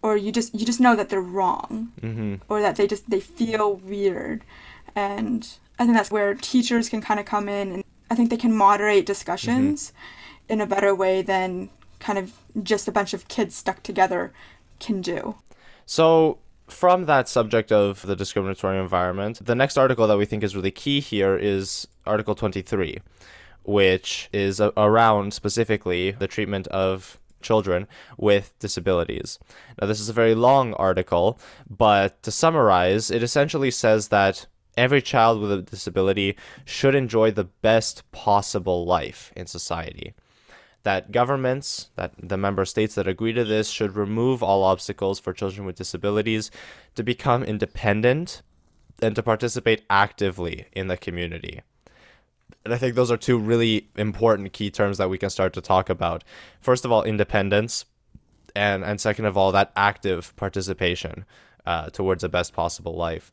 or 0.00 0.16
you 0.16 0.32
just 0.32 0.54
you 0.54 0.64
just 0.64 0.80
know 0.80 0.96
that 0.96 1.10
they're 1.10 1.20
wrong 1.20 1.92
mm-hmm. 2.00 2.36
or 2.48 2.62
that 2.62 2.76
they 2.76 2.86
just 2.86 3.08
they 3.10 3.20
feel 3.20 3.74
weird 3.74 4.42
and 4.96 5.58
i 5.78 5.84
think 5.84 5.94
that's 5.94 6.10
where 6.10 6.34
teachers 6.34 6.88
can 6.88 7.02
kind 7.02 7.20
of 7.20 7.26
come 7.26 7.46
in 7.46 7.70
and 7.70 7.84
i 8.10 8.14
think 8.14 8.30
they 8.30 8.38
can 8.38 8.56
moderate 8.56 9.04
discussions 9.04 9.90
mm-hmm. 9.90 10.54
in 10.54 10.60
a 10.62 10.66
better 10.66 10.94
way 10.94 11.20
than 11.20 11.68
kind 12.00 12.18
of 12.18 12.32
just 12.62 12.88
a 12.88 12.92
bunch 12.92 13.12
of 13.12 13.28
kids 13.28 13.54
stuck 13.54 13.82
together 13.82 14.32
can 14.80 15.02
do 15.02 15.34
so 15.84 16.38
from 16.66 17.04
that 17.04 17.28
subject 17.28 17.70
of 17.70 18.02
the 18.06 18.16
discriminatory 18.16 18.78
environment, 18.78 19.44
the 19.44 19.54
next 19.54 19.76
article 19.76 20.06
that 20.06 20.18
we 20.18 20.24
think 20.24 20.42
is 20.42 20.56
really 20.56 20.70
key 20.70 21.00
here 21.00 21.36
is 21.36 21.86
Article 22.06 22.34
23, 22.34 23.00
which 23.64 24.28
is 24.32 24.60
around 24.60 25.34
specifically 25.34 26.12
the 26.12 26.26
treatment 26.26 26.66
of 26.68 27.18
children 27.42 27.86
with 28.16 28.58
disabilities. 28.58 29.38
Now, 29.80 29.86
this 29.86 30.00
is 30.00 30.08
a 30.08 30.14
very 30.14 30.34
long 30.34 30.72
article, 30.74 31.38
but 31.68 32.22
to 32.22 32.30
summarize, 32.30 33.10
it 33.10 33.22
essentially 33.22 33.70
says 33.70 34.08
that 34.08 34.46
every 34.76 35.02
child 35.02 35.40
with 35.40 35.52
a 35.52 35.62
disability 35.62 36.36
should 36.64 36.94
enjoy 36.94 37.30
the 37.30 37.44
best 37.44 38.10
possible 38.10 38.86
life 38.86 39.32
in 39.36 39.46
society 39.46 40.14
that 40.84 41.12
governments, 41.12 41.88
that 41.96 42.12
the 42.22 42.36
member 42.36 42.64
states 42.64 42.94
that 42.94 43.08
agree 43.08 43.32
to 43.32 43.44
this, 43.44 43.68
should 43.68 43.96
remove 43.96 44.42
all 44.42 44.62
obstacles 44.62 45.18
for 45.18 45.32
children 45.32 45.66
with 45.66 45.76
disabilities 45.76 46.50
to 46.94 47.02
become 47.02 47.42
independent 47.42 48.42
and 49.02 49.16
to 49.16 49.22
participate 49.22 49.82
actively 49.90 50.66
in 50.72 50.86
the 50.86 50.96
community. 50.96 51.62
And 52.64 52.72
I 52.72 52.78
think 52.78 52.94
those 52.94 53.10
are 53.10 53.16
two 53.16 53.38
really 53.38 53.88
important 53.96 54.52
key 54.52 54.70
terms 54.70 54.98
that 54.98 55.10
we 55.10 55.18
can 55.18 55.30
start 55.30 55.52
to 55.54 55.60
talk 55.60 55.90
about. 55.90 56.24
First 56.60 56.84
of 56.84 56.92
all, 56.92 57.02
independence, 57.02 57.84
and 58.54 58.84
and 58.84 59.00
second 59.00 59.24
of 59.26 59.36
all, 59.36 59.52
that 59.52 59.72
active 59.76 60.34
participation 60.36 61.24
uh, 61.66 61.90
towards 61.90 62.22
the 62.22 62.28
best 62.28 62.52
possible 62.52 62.94
life. 62.94 63.32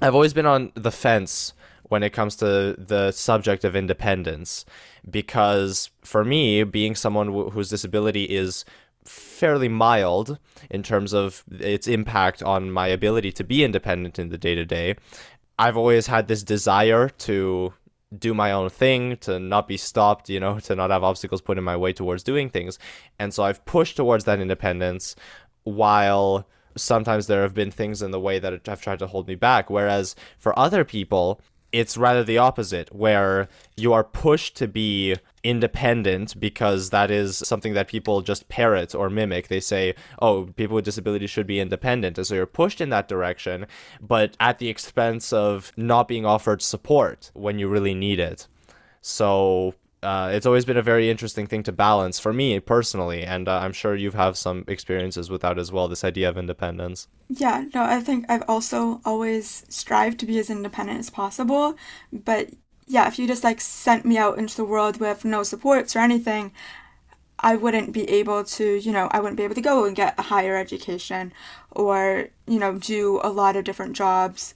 I've 0.00 0.14
always 0.14 0.32
been 0.32 0.46
on 0.46 0.72
the 0.74 0.92
fence 0.92 1.52
when 1.84 2.02
it 2.02 2.10
comes 2.10 2.36
to 2.36 2.74
the 2.78 3.10
subject 3.12 3.64
of 3.64 3.76
independence. 3.76 4.64
Because 5.08 5.90
for 6.02 6.24
me 6.24 6.64
being 6.64 6.94
someone 6.94 7.28
w- 7.28 7.50
whose 7.50 7.68
disability 7.68 8.24
is 8.24 8.64
fairly 9.04 9.68
mild 9.68 10.38
in 10.70 10.82
terms 10.82 11.14
of 11.14 11.44
its 11.50 11.86
impact 11.86 12.42
on 12.42 12.70
my 12.70 12.88
ability 12.88 13.32
to 13.32 13.44
be 13.44 13.64
independent 13.64 14.18
in 14.18 14.28
the 14.28 14.36
day 14.36 14.54
to 14.54 14.66
day 14.66 14.94
i've 15.58 15.78
always 15.78 16.08
had 16.08 16.28
this 16.28 16.42
desire 16.42 17.08
to 17.08 17.72
do 18.16 18.32
my 18.32 18.52
own 18.52 18.70
thing 18.70 19.16
to 19.18 19.38
not 19.38 19.68
be 19.68 19.76
stopped 19.76 20.28
you 20.28 20.40
know 20.40 20.58
to 20.68 20.74
not 20.74 20.90
have 20.90 21.04
obstacles 21.04 21.40
put 21.40 21.58
in 21.58 21.64
my 21.64 21.76
way 21.76 21.92
towards 21.92 22.22
doing 22.22 22.48
things. 22.48 22.78
And 23.18 23.32
so 23.32 23.42
i've 23.42 23.64
pushed 23.64 23.96
towards 23.96 24.24
that 24.24 24.40
independence 24.40 25.16
while 25.64 26.46
sometimes 26.76 27.26
there 27.26 27.42
have 27.42 27.54
been 27.54 27.70
things 27.70 28.02
in 28.02 28.10
the 28.10 28.20
way 28.20 28.38
that 28.38 28.66
have 28.66 28.80
tried 28.80 29.00
to 29.00 29.06
hold 29.06 29.26
me 29.26 29.34
back. 29.34 29.68
Whereas 29.68 30.14
for 30.38 30.56
other 30.58 30.84
people 30.84 31.40
it's 31.72 31.96
rather 31.96 32.24
the 32.24 32.38
opposite, 32.38 32.94
where 32.94 33.48
you 33.76 33.92
are 33.92 34.04
pushed 34.04 34.56
to 34.56 34.66
be 34.66 35.16
independent 35.44 36.38
because 36.40 36.90
that 36.90 37.10
is 37.10 37.36
something 37.36 37.74
that 37.74 37.88
people 37.88 38.22
just 38.22 38.48
parrot 38.48 38.94
or 38.94 39.10
mimic. 39.10 39.48
They 39.48 39.60
say, 39.60 39.94
oh, 40.20 40.44
people 40.56 40.76
with 40.76 40.84
disabilities 40.84 41.30
should 41.30 41.46
be 41.46 41.60
independent. 41.60 42.18
And 42.18 42.26
so 42.26 42.34
you're 42.34 42.46
pushed 42.46 42.80
in 42.80 42.90
that 42.90 43.08
direction, 43.08 43.66
but 44.00 44.36
at 44.40 44.58
the 44.58 44.68
expense 44.68 45.32
of 45.32 45.72
not 45.76 46.08
being 46.08 46.24
offered 46.24 46.62
support 46.62 47.30
when 47.34 47.58
you 47.58 47.68
really 47.68 47.94
need 47.94 48.18
it. 48.18 48.48
So 49.00 49.74
uh, 50.02 50.30
it's 50.32 50.46
always 50.46 50.64
been 50.64 50.76
a 50.76 50.82
very 50.82 51.10
interesting 51.10 51.46
thing 51.46 51.62
to 51.64 51.72
balance 51.72 52.18
for 52.20 52.32
me 52.32 52.60
personally, 52.60 53.24
and 53.24 53.48
uh, 53.48 53.58
I'm 53.58 53.72
sure 53.72 53.96
you 53.96 54.12
have 54.12 54.28
have 54.28 54.36
some 54.36 54.64
experiences 54.68 55.30
with 55.30 55.40
that 55.40 55.58
as 55.58 55.72
well. 55.72 55.88
This 55.88 56.04
idea 56.04 56.28
of 56.28 56.36
independence. 56.36 57.08
Yeah, 57.28 57.64
no, 57.74 57.82
I 57.82 58.00
think 58.00 58.26
I've 58.28 58.44
also 58.48 59.00
always 59.04 59.64
strived 59.68 60.18
to 60.20 60.26
be 60.26 60.38
as 60.38 60.50
independent 60.50 60.98
as 60.98 61.10
possible, 61.10 61.76
but 62.12 62.50
yeah, 62.86 63.06
if 63.08 63.18
you 63.18 63.26
just 63.26 63.44
like 63.44 63.60
sent 63.60 64.04
me 64.04 64.16
out 64.18 64.38
into 64.38 64.56
the 64.56 64.64
world 64.64 64.98
with 64.98 65.24
no 65.24 65.42
supports 65.42 65.94
or 65.96 66.00
anything, 66.00 66.52
I 67.40 67.56
wouldn't 67.56 67.92
be 67.92 68.08
able 68.10 68.44
to, 68.44 68.74
you 68.76 68.92
know, 68.92 69.08
I 69.12 69.20
wouldn't 69.20 69.36
be 69.36 69.44
able 69.44 69.54
to 69.54 69.60
go 69.60 69.84
and 69.84 69.94
get 69.96 70.18
a 70.18 70.22
higher 70.22 70.56
education 70.56 71.32
or, 71.70 72.28
you 72.46 72.58
know, 72.58 72.78
do 72.78 73.20
a 73.22 73.30
lot 73.30 73.56
of 73.56 73.64
different 73.64 73.94
jobs. 73.96 74.54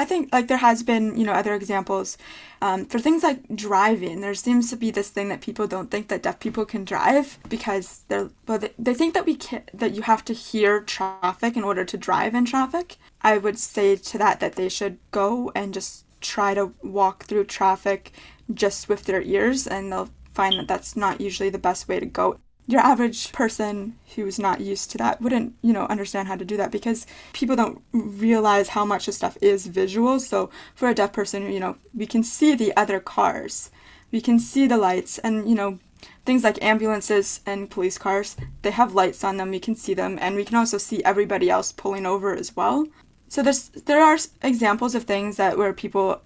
I 0.00 0.06
think 0.06 0.32
like 0.32 0.48
there 0.48 0.56
has 0.56 0.82
been, 0.82 1.14
you 1.18 1.26
know, 1.26 1.34
other 1.34 1.54
examples 1.54 2.16
um, 2.62 2.86
for 2.86 2.98
things 2.98 3.22
like 3.22 3.40
driving. 3.54 4.22
There 4.22 4.32
seems 4.32 4.70
to 4.70 4.76
be 4.76 4.90
this 4.90 5.10
thing 5.10 5.28
that 5.28 5.42
people 5.42 5.66
don't 5.66 5.90
think 5.90 6.08
that 6.08 6.22
deaf 6.22 6.40
people 6.40 6.64
can 6.64 6.84
drive 6.86 7.38
because 7.50 8.04
they're 8.08 8.30
well, 8.46 8.58
they, 8.58 8.72
they 8.78 8.94
think 8.94 9.12
that 9.12 9.26
we 9.26 9.34
can 9.34 9.62
that 9.74 9.94
you 9.94 10.00
have 10.02 10.24
to 10.24 10.32
hear 10.32 10.80
traffic 10.80 11.54
in 11.54 11.64
order 11.64 11.84
to 11.84 11.98
drive 11.98 12.34
in 12.34 12.46
traffic. 12.46 12.96
I 13.20 13.36
would 13.36 13.58
say 13.58 13.94
to 13.96 14.16
that 14.16 14.40
that 14.40 14.54
they 14.54 14.70
should 14.70 14.96
go 15.10 15.52
and 15.54 15.74
just 15.74 16.06
try 16.22 16.54
to 16.54 16.72
walk 16.82 17.24
through 17.24 17.44
traffic 17.44 18.12
just 18.54 18.88
with 18.88 19.04
their 19.04 19.20
ears, 19.20 19.66
and 19.66 19.92
they'll 19.92 20.08
find 20.32 20.58
that 20.58 20.68
that's 20.68 20.96
not 20.96 21.20
usually 21.20 21.50
the 21.50 21.58
best 21.58 21.88
way 21.88 22.00
to 22.00 22.06
go 22.06 22.38
your 22.66 22.80
average 22.80 23.32
person 23.32 23.96
who's 24.14 24.38
not 24.38 24.60
used 24.60 24.90
to 24.90 24.98
that 24.98 25.20
wouldn't, 25.20 25.54
you 25.62 25.72
know, 25.72 25.86
understand 25.86 26.28
how 26.28 26.36
to 26.36 26.44
do 26.44 26.56
that 26.56 26.70
because 26.70 27.06
people 27.32 27.56
don't 27.56 27.82
realize 27.92 28.68
how 28.68 28.84
much 28.84 29.06
this 29.06 29.16
stuff 29.16 29.36
is 29.40 29.66
visual. 29.66 30.20
So 30.20 30.50
for 30.74 30.88
a 30.88 30.94
deaf 30.94 31.12
person, 31.12 31.50
you 31.52 31.60
know, 31.60 31.76
we 31.94 32.06
can 32.06 32.22
see 32.22 32.54
the 32.54 32.76
other 32.76 33.00
cars, 33.00 33.70
we 34.12 34.20
can 34.20 34.38
see 34.38 34.66
the 34.66 34.76
lights, 34.76 35.18
and 35.18 35.48
you 35.48 35.54
know, 35.54 35.78
things 36.24 36.44
like 36.44 36.62
ambulances 36.62 37.40
and 37.46 37.70
police 37.70 37.98
cars, 37.98 38.36
they 38.62 38.70
have 38.70 38.94
lights 38.94 39.24
on 39.24 39.36
them. 39.36 39.50
We 39.50 39.60
can 39.60 39.74
see 39.74 39.94
them, 39.94 40.18
and 40.20 40.36
we 40.36 40.44
can 40.44 40.56
also 40.56 40.78
see 40.78 41.02
everybody 41.04 41.50
else 41.50 41.72
pulling 41.72 42.06
over 42.06 42.34
as 42.34 42.54
well. 42.56 42.86
So 43.28 43.42
there's 43.42 43.68
there 43.68 44.02
are 44.02 44.18
examples 44.42 44.94
of 44.94 45.04
things 45.04 45.36
that 45.36 45.58
where 45.58 45.72
people 45.72 46.22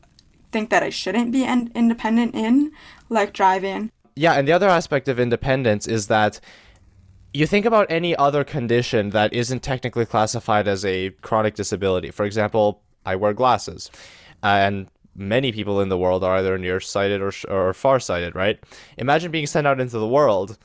think 0.53 0.71
that 0.71 0.83
I 0.83 0.91
shouldn't 0.91 1.33
be 1.33 1.45
in, 1.45 1.73
independent 1.75 2.35
in, 2.35 2.73
like 3.09 3.33
driving 3.33 3.91
yeah, 4.17 4.35
and 4.35 4.47
the 4.47 4.53
other 4.53 4.69
aspect 4.69 5.09
of 5.09 5.19
independence 5.19 5.87
is 5.87 6.07
that 6.09 6.41
you 7.33 7.47
think 7.47 7.67
about 7.67 7.91
any 7.91 8.15
other 8.17 8.45
condition 8.45 9.11
that 9.11 9.33
isn't 9.33 9.63
technically 9.63 10.07
classified 10.07 10.69
as 10.69 10.85
a 10.85 11.11
chronic 11.23 11.55
disability. 11.55 12.11
For 12.11 12.25
example, 12.25 12.81
I 13.05 13.17
wear 13.17 13.33
glasses, 13.33 13.91
uh, 14.43 14.47
and 14.47 14.89
many 15.17 15.53
people 15.53 15.81
in 15.81 15.89
the 15.89 15.99
world 15.99 16.23
are 16.25 16.37
either 16.37 16.59
nearsighted 16.59 17.21
or, 17.21 17.33
or 17.49 17.73
farsighted, 17.73 18.35
right? 18.35 18.59
Imagine 18.99 19.31
being 19.31 19.47
sent 19.47 19.67
out 19.67 19.81
into 19.81 19.99
the 19.99 20.09
world 20.09 20.59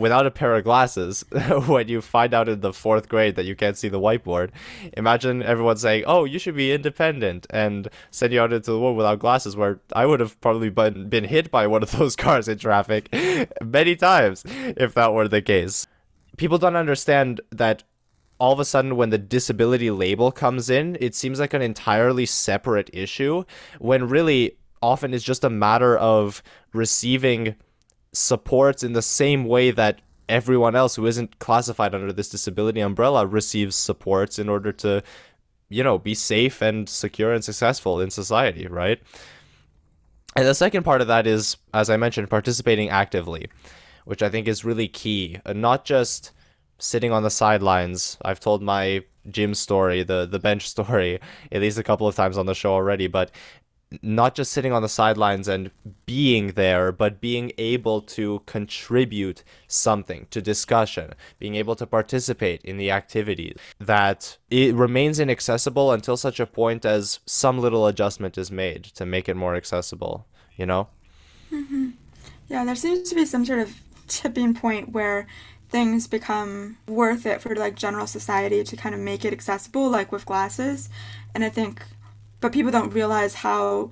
without 0.00 0.26
a 0.26 0.30
pair 0.30 0.56
of 0.56 0.64
glasses 0.64 1.24
when 1.66 1.86
you 1.86 2.00
find 2.00 2.32
out 2.32 2.48
in 2.48 2.60
the 2.60 2.72
fourth 2.72 3.08
grade 3.08 3.36
that 3.36 3.44
you 3.44 3.54
can't 3.54 3.76
see 3.76 3.88
the 3.88 4.00
whiteboard. 4.00 4.50
Imagine 4.96 5.42
everyone 5.42 5.76
saying, 5.76 6.04
"Oh, 6.06 6.24
you 6.24 6.38
should 6.38 6.56
be 6.56 6.72
independent," 6.72 7.46
and 7.50 7.88
send 8.10 8.32
you 8.32 8.40
out 8.40 8.52
into 8.52 8.72
the 8.72 8.80
world 8.80 8.96
without 8.96 9.18
glasses. 9.18 9.56
Where 9.56 9.78
I 9.92 10.06
would 10.06 10.20
have 10.20 10.40
probably 10.40 10.70
been 10.70 11.08
been 11.08 11.24
hit 11.24 11.50
by 11.50 11.66
one 11.66 11.82
of 11.82 11.90
those 11.98 12.16
cars 12.16 12.48
in 12.48 12.58
traffic 12.58 13.14
many 13.62 13.94
times 13.94 14.42
if 14.46 14.94
that 14.94 15.12
were 15.12 15.28
the 15.28 15.42
case. 15.42 15.86
People 16.38 16.56
don't 16.56 16.76
understand 16.76 17.42
that 17.50 17.82
all 18.38 18.54
of 18.54 18.60
a 18.60 18.64
sudden 18.64 18.96
when 18.96 19.10
the 19.10 19.18
disability 19.18 19.90
label 19.90 20.32
comes 20.32 20.70
in, 20.70 20.96
it 20.98 21.14
seems 21.14 21.38
like 21.38 21.52
an 21.52 21.60
entirely 21.60 22.24
separate 22.24 22.88
issue 22.94 23.44
when 23.78 24.08
really 24.08 24.56
often 24.80 25.12
it's 25.12 25.24
just 25.24 25.44
a 25.44 25.50
matter 25.50 25.98
of 25.98 26.42
receiving 26.72 27.54
supports 28.12 28.82
in 28.82 28.92
the 28.92 29.02
same 29.02 29.44
way 29.44 29.70
that 29.70 30.00
everyone 30.28 30.76
else 30.76 30.96
who 30.96 31.06
isn't 31.06 31.38
classified 31.38 31.94
under 31.94 32.12
this 32.12 32.28
disability 32.28 32.80
umbrella 32.80 33.26
receives 33.26 33.74
supports 33.74 34.38
in 34.38 34.48
order 34.48 34.72
to 34.72 35.02
you 35.68 35.82
know 35.82 35.98
be 35.98 36.14
safe 36.14 36.62
and 36.62 36.88
secure 36.88 37.32
and 37.32 37.44
successful 37.44 38.00
in 38.00 38.10
society 38.10 38.66
right? 38.66 39.00
And 40.36 40.46
the 40.46 40.54
second 40.54 40.84
part 40.84 41.00
of 41.00 41.08
that 41.08 41.26
is 41.26 41.56
as 41.74 41.90
i 41.90 41.96
mentioned 41.96 42.30
participating 42.30 42.88
actively 42.88 43.48
which 44.04 44.22
i 44.22 44.28
think 44.28 44.46
is 44.46 44.64
really 44.64 44.88
key 44.88 45.38
and 45.44 45.60
not 45.60 45.84
just 45.84 46.32
sitting 46.82 47.12
on 47.12 47.22
the 47.22 47.30
sidelines. 47.30 48.16
I've 48.24 48.40
told 48.40 48.62
my 48.62 49.04
gym 49.28 49.54
story 49.54 50.02
the 50.02 50.26
the 50.26 50.38
bench 50.38 50.68
story 50.74 51.20
at 51.52 51.60
least 51.60 51.78
a 51.78 51.82
couple 51.82 52.08
of 52.08 52.14
times 52.16 52.38
on 52.38 52.46
the 52.46 52.54
show 52.54 52.72
already 52.72 53.06
but 53.06 53.30
not 54.02 54.34
just 54.34 54.52
sitting 54.52 54.72
on 54.72 54.82
the 54.82 54.88
sidelines 54.88 55.48
and 55.48 55.70
being 56.06 56.48
there, 56.52 56.92
but 56.92 57.20
being 57.20 57.52
able 57.58 58.00
to 58.00 58.42
contribute 58.46 59.42
something 59.66 60.26
to 60.30 60.40
discussion, 60.40 61.12
being 61.38 61.56
able 61.56 61.74
to 61.76 61.86
participate 61.86 62.62
in 62.62 62.76
the 62.76 62.90
activities, 62.90 63.56
that 63.78 64.38
it 64.50 64.74
remains 64.74 65.18
inaccessible 65.18 65.92
until 65.92 66.16
such 66.16 66.38
a 66.38 66.46
point 66.46 66.84
as 66.84 67.18
some 67.26 67.58
little 67.58 67.86
adjustment 67.86 68.38
is 68.38 68.50
made 68.50 68.84
to 68.84 69.04
make 69.04 69.28
it 69.28 69.36
more 69.36 69.56
accessible, 69.56 70.26
you 70.56 70.66
know? 70.66 70.88
Mm-hmm. 71.50 71.90
Yeah, 72.48 72.64
there 72.64 72.76
seems 72.76 73.08
to 73.08 73.14
be 73.14 73.24
some 73.24 73.44
sort 73.44 73.60
of 73.60 73.74
tipping 74.06 74.54
point 74.54 74.90
where 74.90 75.26
things 75.68 76.06
become 76.06 76.76
worth 76.88 77.26
it 77.26 77.40
for 77.40 77.54
like 77.54 77.76
general 77.76 78.06
society 78.06 78.62
to 78.64 78.76
kind 78.76 78.94
of 78.94 79.00
make 79.00 79.24
it 79.24 79.32
accessible, 79.32 79.88
like 79.88 80.10
with 80.12 80.26
glasses. 80.26 80.88
And 81.34 81.44
I 81.44 81.48
think 81.48 81.82
but 82.40 82.52
people 82.52 82.70
don't 82.70 82.94
realize 82.94 83.34
how 83.34 83.90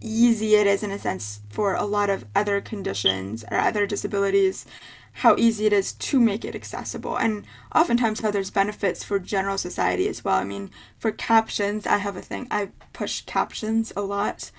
easy 0.00 0.54
it 0.54 0.66
is 0.66 0.82
in 0.82 0.90
a 0.90 0.98
sense 0.98 1.40
for 1.50 1.74
a 1.74 1.84
lot 1.84 2.08
of 2.08 2.24
other 2.34 2.60
conditions 2.60 3.44
or 3.50 3.58
other 3.58 3.86
disabilities 3.86 4.66
how 5.12 5.34
easy 5.36 5.66
it 5.66 5.72
is 5.72 5.92
to 5.92 6.20
make 6.20 6.44
it 6.44 6.54
accessible. 6.54 7.16
And 7.16 7.44
oftentimes 7.74 8.20
how 8.20 8.30
there's 8.30 8.50
benefits 8.50 9.02
for 9.04 9.18
general 9.18 9.58
society 9.58 10.08
as 10.08 10.24
well. 10.24 10.36
I 10.36 10.44
mean 10.44 10.70
for 10.98 11.10
captions 11.10 11.86
i 11.86 11.98
have 11.98 12.16
a 12.16 12.22
thing 12.22 12.46
i 12.50 12.70
push 12.92 13.22
captions 13.22 13.92
a 13.96 14.02
lot. 14.02 14.50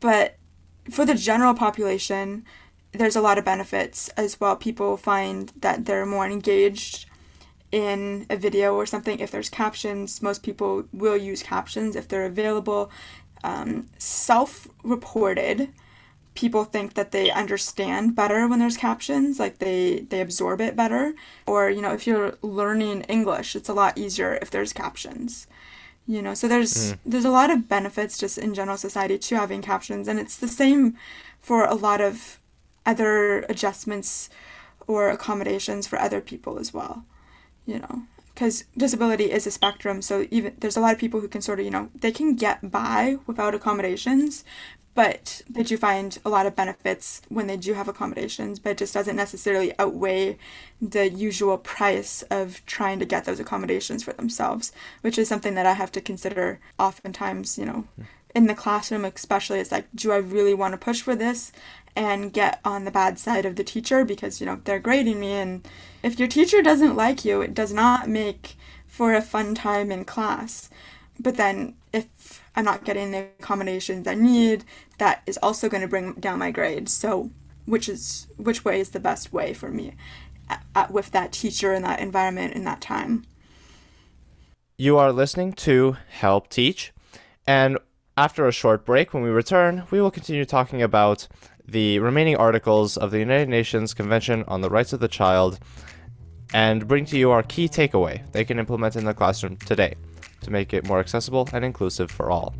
But 0.00 0.36
for 0.90 1.04
the 1.04 1.14
general 1.14 1.54
population 1.54 2.44
there's 2.92 3.16
a 3.16 3.22
lot 3.22 3.38
of 3.38 3.44
benefits 3.44 4.08
as 4.10 4.38
well. 4.38 4.54
People 4.54 4.96
find 4.96 5.50
that 5.60 5.86
they're 5.86 6.06
more 6.06 6.26
engaged 6.26 7.06
in 7.72 8.26
a 8.28 8.36
video 8.36 8.74
or 8.74 8.84
something, 8.84 9.18
if 9.18 9.30
there's 9.30 9.48
captions, 9.48 10.22
most 10.22 10.42
people 10.42 10.84
will 10.92 11.16
use 11.16 11.42
captions 11.42 11.96
if 11.96 12.06
they're 12.06 12.26
available. 12.26 12.90
Um, 13.42 13.88
Self 13.98 14.68
reported, 14.84 15.70
people 16.34 16.64
think 16.64 16.94
that 16.94 17.10
they 17.10 17.30
understand 17.30 18.14
better 18.14 18.46
when 18.46 18.58
there's 18.58 18.76
captions, 18.76 19.40
like 19.40 19.58
they, 19.58 20.00
they 20.10 20.20
absorb 20.20 20.60
it 20.60 20.76
better. 20.76 21.14
Or, 21.46 21.70
you 21.70 21.80
know, 21.80 21.92
if 21.92 22.06
you're 22.06 22.34
learning 22.42 23.02
English, 23.02 23.56
it's 23.56 23.70
a 23.70 23.74
lot 23.74 23.96
easier 23.96 24.38
if 24.42 24.50
there's 24.50 24.74
captions. 24.74 25.46
You 26.06 26.20
know, 26.20 26.34
so 26.34 26.48
there's 26.48 26.94
mm. 26.94 26.98
there's 27.06 27.24
a 27.24 27.30
lot 27.30 27.48
of 27.48 27.68
benefits 27.68 28.18
just 28.18 28.36
in 28.36 28.54
general 28.54 28.76
society 28.76 29.18
to 29.18 29.36
having 29.36 29.62
captions, 29.62 30.08
and 30.08 30.18
it's 30.18 30.36
the 30.36 30.48
same 30.48 30.96
for 31.38 31.64
a 31.64 31.76
lot 31.76 32.00
of 32.00 32.40
other 32.84 33.42
adjustments 33.42 34.28
or 34.88 35.10
accommodations 35.10 35.86
for 35.86 36.00
other 36.00 36.20
people 36.20 36.58
as 36.58 36.74
well 36.74 37.04
you 37.66 37.78
know 37.78 38.02
because 38.34 38.64
disability 38.76 39.30
is 39.30 39.46
a 39.46 39.50
spectrum 39.50 40.00
so 40.02 40.26
even 40.30 40.54
there's 40.58 40.76
a 40.76 40.80
lot 40.80 40.92
of 40.92 40.98
people 40.98 41.20
who 41.20 41.28
can 41.28 41.42
sort 41.42 41.58
of 41.58 41.64
you 41.64 41.70
know 41.70 41.88
they 42.00 42.12
can 42.12 42.34
get 42.34 42.70
by 42.70 43.16
without 43.26 43.54
accommodations 43.54 44.44
but 44.94 45.42
they 45.48 45.62
do 45.62 45.76
find 45.76 46.18
a 46.24 46.28
lot 46.28 46.46
of 46.46 46.54
benefits 46.54 47.22
when 47.28 47.46
they 47.46 47.56
do 47.56 47.74
have 47.74 47.88
accommodations 47.88 48.58
but 48.58 48.70
it 48.70 48.78
just 48.78 48.94
doesn't 48.94 49.16
necessarily 49.16 49.72
outweigh 49.78 50.36
the 50.80 51.08
usual 51.08 51.58
price 51.58 52.22
of 52.30 52.64
trying 52.66 52.98
to 52.98 53.04
get 53.04 53.24
those 53.24 53.40
accommodations 53.40 54.02
for 54.02 54.12
themselves 54.14 54.72
which 55.00 55.18
is 55.18 55.28
something 55.28 55.54
that 55.54 55.66
i 55.66 55.72
have 55.72 55.92
to 55.92 56.00
consider 56.00 56.60
oftentimes 56.78 57.58
you 57.58 57.64
know 57.64 57.84
hmm. 57.96 58.02
in 58.34 58.46
the 58.46 58.54
classroom 58.54 59.04
especially 59.04 59.58
it's 59.60 59.72
like 59.72 59.86
do 59.94 60.12
i 60.12 60.16
really 60.16 60.54
want 60.54 60.72
to 60.72 60.78
push 60.78 61.00
for 61.02 61.14
this 61.14 61.52
and 61.94 62.32
get 62.32 62.60
on 62.64 62.84
the 62.84 62.90
bad 62.90 63.18
side 63.18 63.44
of 63.44 63.56
the 63.56 63.64
teacher? 63.64 64.04
Because 64.04 64.40
you 64.40 64.46
know 64.46 64.60
they're 64.64 64.78
grading 64.78 65.20
me 65.20 65.32
and 65.32 65.66
if 66.02 66.18
your 66.18 66.28
teacher 66.28 66.62
doesn't 66.62 66.96
like 66.96 67.24
you 67.24 67.40
it 67.40 67.54
does 67.54 67.72
not 67.72 68.08
make 68.08 68.56
for 68.86 69.14
a 69.14 69.22
fun 69.22 69.54
time 69.54 69.90
in 69.90 70.04
class 70.04 70.68
but 71.22 71.36
then 71.36 71.74
if 71.92 72.42
i'm 72.56 72.64
not 72.64 72.84
getting 72.84 73.10
the 73.10 73.26
accommodations 73.38 74.06
i 74.06 74.14
need 74.14 74.64
that 74.98 75.22
is 75.26 75.38
also 75.42 75.68
going 75.68 75.80
to 75.80 75.88
bring 75.88 76.12
down 76.14 76.38
my 76.38 76.50
grades 76.50 76.92
so 76.92 77.30
which 77.66 77.88
is 77.88 78.26
which 78.36 78.64
way 78.64 78.80
is 78.80 78.90
the 78.90 79.00
best 79.00 79.32
way 79.32 79.54
for 79.54 79.70
me 79.70 79.94
at, 80.48 80.64
at, 80.74 80.90
with 80.90 81.10
that 81.12 81.32
teacher 81.32 81.72
in 81.72 81.82
that 81.82 82.00
environment 82.00 82.54
in 82.54 82.64
that 82.64 82.80
time? 82.80 83.24
You 84.76 84.98
are 84.98 85.12
listening 85.12 85.52
to 85.54 85.96
help 86.08 86.48
teach. 86.48 86.92
And 87.46 87.78
after 88.16 88.46
a 88.46 88.52
short 88.52 88.84
break 88.84 89.14
when 89.14 89.22
we 89.22 89.30
return 89.30 89.84
we 89.90 90.00
will 90.00 90.10
continue 90.10 90.44
talking 90.44 90.82
about 90.82 91.28
the 91.66 91.98
remaining 92.00 92.36
articles 92.36 92.96
of 92.96 93.10
the 93.10 93.18
United 93.18 93.48
Nations 93.48 93.94
Convention 93.94 94.44
on 94.46 94.60
the 94.60 94.68
Rights 94.68 94.92
of 94.92 95.00
the 95.00 95.08
Child 95.08 95.58
and 96.52 96.86
bring 96.86 97.06
to 97.06 97.16
you 97.16 97.30
our 97.30 97.42
key 97.42 97.68
takeaway 97.68 98.30
they 98.32 98.44
can 98.44 98.58
implement 98.58 98.96
in 98.96 99.06
the 99.06 99.14
classroom 99.14 99.56
today 99.56 99.94
to 100.42 100.50
make 100.50 100.74
it 100.74 100.84
more 100.84 101.00
accessible 101.00 101.48
and 101.52 101.64
inclusive 101.64 102.10
for 102.10 102.30
all. 102.30 102.54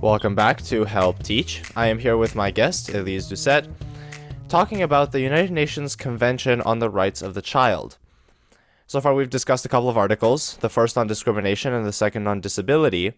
Welcome 0.00 0.34
back 0.34 0.62
to 0.66 0.84
Help 0.84 1.22
Teach. 1.22 1.62
I 1.74 1.88
am 1.88 1.98
here 1.98 2.16
with 2.16 2.36
my 2.36 2.50
guest, 2.50 2.94
Elise 2.94 3.28
Doucet, 3.28 3.68
talking 4.48 4.80
about 4.80 5.12
the 5.12 5.20
United 5.20 5.50
Nations 5.50 5.96
Convention 5.96 6.60
on 6.62 6.78
the 6.78 6.88
Rights 6.88 7.20
of 7.20 7.34
the 7.34 7.42
Child. 7.42 7.98
So 8.86 9.02
far, 9.02 9.12
we've 9.12 9.28
discussed 9.28 9.66
a 9.66 9.68
couple 9.68 9.90
of 9.90 9.98
articles 9.98 10.56
the 10.58 10.70
first 10.70 10.96
on 10.96 11.08
discrimination 11.08 11.74
and 11.74 11.84
the 11.84 11.92
second 11.92 12.26
on 12.26 12.40
disability. 12.40 13.12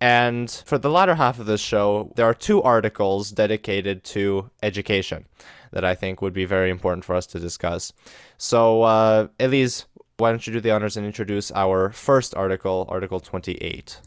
And 0.00 0.50
for 0.50 0.78
the 0.78 0.90
latter 0.90 1.14
half 1.14 1.38
of 1.38 1.46
this 1.46 1.60
show, 1.60 2.12
there 2.16 2.26
are 2.26 2.34
two 2.34 2.62
articles 2.62 3.30
dedicated 3.30 4.04
to 4.04 4.50
education 4.62 5.26
that 5.70 5.84
I 5.84 5.94
think 5.94 6.20
would 6.20 6.32
be 6.32 6.44
very 6.44 6.70
important 6.70 7.04
for 7.04 7.14
us 7.14 7.26
to 7.28 7.40
discuss. 7.40 7.92
So, 8.36 8.82
uh, 8.82 9.28
Elise, 9.40 9.86
why 10.18 10.30
don't 10.30 10.46
you 10.46 10.52
do 10.52 10.60
the 10.60 10.70
honors 10.70 10.96
and 10.96 11.06
introduce 11.06 11.50
our 11.52 11.90
first 11.90 12.34
article, 12.34 12.86
Article 12.88 13.20
28? 13.20 14.00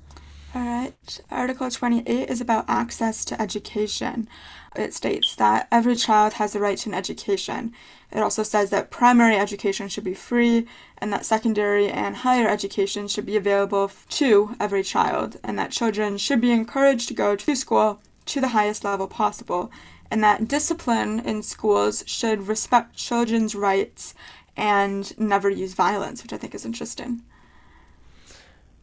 All 0.56 0.62
right. 0.62 1.20
Article 1.30 1.70
28 1.70 2.30
is 2.30 2.40
about 2.40 2.66
access 2.70 3.26
to 3.26 3.40
education. 3.42 4.30
It 4.76 4.94
states 4.94 5.36
that 5.36 5.68
every 5.72 5.96
child 5.96 6.34
has 6.34 6.54
the 6.54 6.60
right 6.60 6.78
to 6.80 6.90
an 6.90 6.96
education. 6.96 7.74
It 8.12 8.20
also 8.20 8.44
says 8.44 8.70
that 8.70 8.90
primary 8.90 9.36
education 9.36 9.90
should 9.90 10.06
be 10.06 10.14
free 10.14 10.66
and 11.00 11.12
that 11.12 11.26
secondary 11.26 11.90
and 11.90 12.16
higher 12.16 12.48
education 12.48 13.08
should 13.08 13.26
be 13.26 13.36
available 13.36 13.92
to 14.10 14.56
every 14.60 14.84
child, 14.84 15.38
and 15.44 15.60
that 15.60 15.72
children 15.72 16.18
should 16.18 16.40
be 16.40 16.52
encouraged 16.52 17.10
to 17.10 17.14
go 17.14 17.36
to 17.36 17.56
school 17.56 18.00
to 18.28 18.42
the 18.42 18.50
highest 18.50 18.84
level 18.84 19.08
possible, 19.08 19.70
and 20.10 20.24
that 20.24 20.48
discipline 20.48 21.20
in 21.20 21.44
schools 21.44 22.04
should 22.08 22.48
respect 22.48 22.96
children's 22.96 23.54
rights 23.54 24.14
and 24.56 25.18
never 25.20 25.50
use 25.50 25.74
violence, 25.74 26.24
which 26.24 26.34
I 26.34 26.38
think 26.38 26.56
is 26.56 26.66
interesting. 26.66 27.22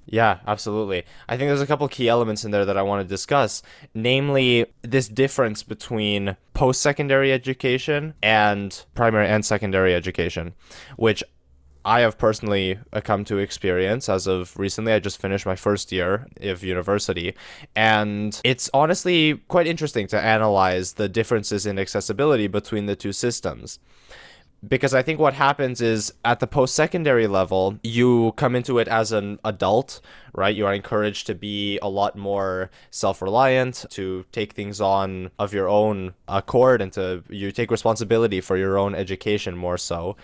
Yeah, 0.06 0.40
absolutely. 0.46 1.04
I 1.28 1.36
think 1.36 1.48
there's 1.48 1.60
a 1.60 1.66
couple 1.66 1.88
key 1.88 2.08
elements 2.08 2.44
in 2.44 2.50
there 2.50 2.64
that 2.64 2.76
I 2.76 2.82
want 2.82 3.02
to 3.02 3.08
discuss, 3.08 3.62
namely 3.94 4.66
this 4.82 5.08
difference 5.08 5.62
between 5.62 6.36
post 6.52 6.82
secondary 6.82 7.32
education 7.32 8.14
and 8.22 8.84
primary 8.94 9.26
and 9.28 9.44
secondary 9.44 9.94
education, 9.94 10.54
which 10.96 11.24
I 11.86 12.00
have 12.00 12.16
personally 12.16 12.78
uh, 12.92 13.00
come 13.02 13.24
to 13.26 13.38
experience 13.38 14.08
as 14.08 14.26
of 14.26 14.58
recently. 14.58 14.92
I 14.92 15.00
just 15.00 15.20
finished 15.20 15.44
my 15.44 15.56
first 15.56 15.92
year 15.92 16.26
of 16.40 16.62
university, 16.62 17.34
and 17.76 18.40
it's 18.42 18.70
honestly 18.72 19.42
quite 19.48 19.66
interesting 19.66 20.06
to 20.08 20.20
analyze 20.20 20.94
the 20.94 21.08
differences 21.08 21.66
in 21.66 21.78
accessibility 21.78 22.46
between 22.46 22.86
the 22.86 22.96
two 22.96 23.12
systems 23.12 23.78
because 24.68 24.94
I 24.94 25.02
think 25.02 25.18
what 25.18 25.34
happens 25.34 25.80
is 25.80 26.12
at 26.24 26.40
the 26.40 26.46
post 26.46 26.74
secondary 26.74 27.26
level, 27.26 27.78
you 27.82 28.32
come 28.36 28.54
into 28.54 28.78
it 28.78 28.88
as 28.88 29.12
an 29.12 29.38
adult, 29.44 30.00
right? 30.32 30.54
You 30.54 30.66
are 30.66 30.74
encouraged 30.74 31.26
to 31.26 31.34
be 31.34 31.78
a 31.80 31.88
lot 31.88 32.16
more 32.16 32.70
self 32.90 33.20
reliant, 33.20 33.86
to 33.90 34.24
take 34.32 34.52
things 34.52 34.80
on 34.80 35.30
of 35.38 35.52
your 35.52 35.68
own 35.68 36.14
accord, 36.28 36.80
and 36.80 36.92
to 36.94 37.22
you 37.28 37.52
take 37.52 37.70
responsibility 37.70 38.40
for 38.40 38.56
your 38.56 38.78
own 38.78 38.94
education 38.94 39.56
more 39.56 39.78
so. 39.78 40.16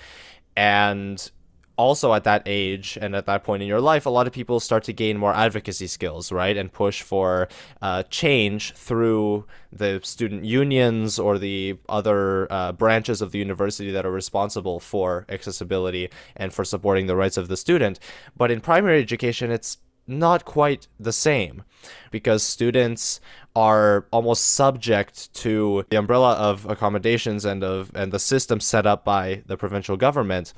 And 0.56 1.30
also 1.80 2.12
at 2.12 2.24
that 2.24 2.42
age 2.44 2.98
and 3.00 3.16
at 3.16 3.24
that 3.24 3.42
point 3.42 3.62
in 3.62 3.68
your 3.68 3.80
life, 3.80 4.04
a 4.04 4.10
lot 4.10 4.26
of 4.26 4.32
people 4.32 4.60
start 4.60 4.84
to 4.84 4.92
gain 4.92 5.16
more 5.16 5.34
advocacy 5.34 5.86
skills, 5.86 6.30
right? 6.30 6.56
And 6.56 6.70
push 6.70 7.00
for 7.00 7.48
uh, 7.80 8.02
change 8.10 8.74
through 8.74 9.46
the 9.72 10.00
student 10.02 10.44
unions 10.44 11.18
or 11.18 11.38
the 11.38 11.78
other 11.88 12.52
uh, 12.52 12.72
branches 12.72 13.22
of 13.22 13.32
the 13.32 13.38
university 13.38 13.90
that 13.92 14.04
are 14.04 14.12
responsible 14.12 14.78
for 14.78 15.24
accessibility 15.30 16.10
and 16.36 16.52
for 16.52 16.64
supporting 16.64 17.06
the 17.06 17.16
rights 17.16 17.38
of 17.38 17.48
the 17.48 17.56
student. 17.56 17.98
But 18.36 18.50
in 18.50 18.60
primary 18.60 19.00
education, 19.00 19.50
it's 19.50 19.78
not 20.06 20.44
quite 20.44 20.86
the 20.98 21.12
same 21.12 21.62
because 22.10 22.42
students 22.42 23.20
are 23.56 24.06
almost 24.10 24.44
subject 24.50 25.32
to 25.34 25.84
the 25.88 25.96
umbrella 25.96 26.34
of 26.34 26.66
accommodations 26.66 27.44
and 27.44 27.64
of 27.64 27.90
and 27.94 28.12
the 28.12 28.18
system 28.18 28.60
set 28.60 28.86
up 28.86 29.04
by 29.04 29.42
the 29.46 29.56
provincial 29.56 29.96
government 29.96 30.52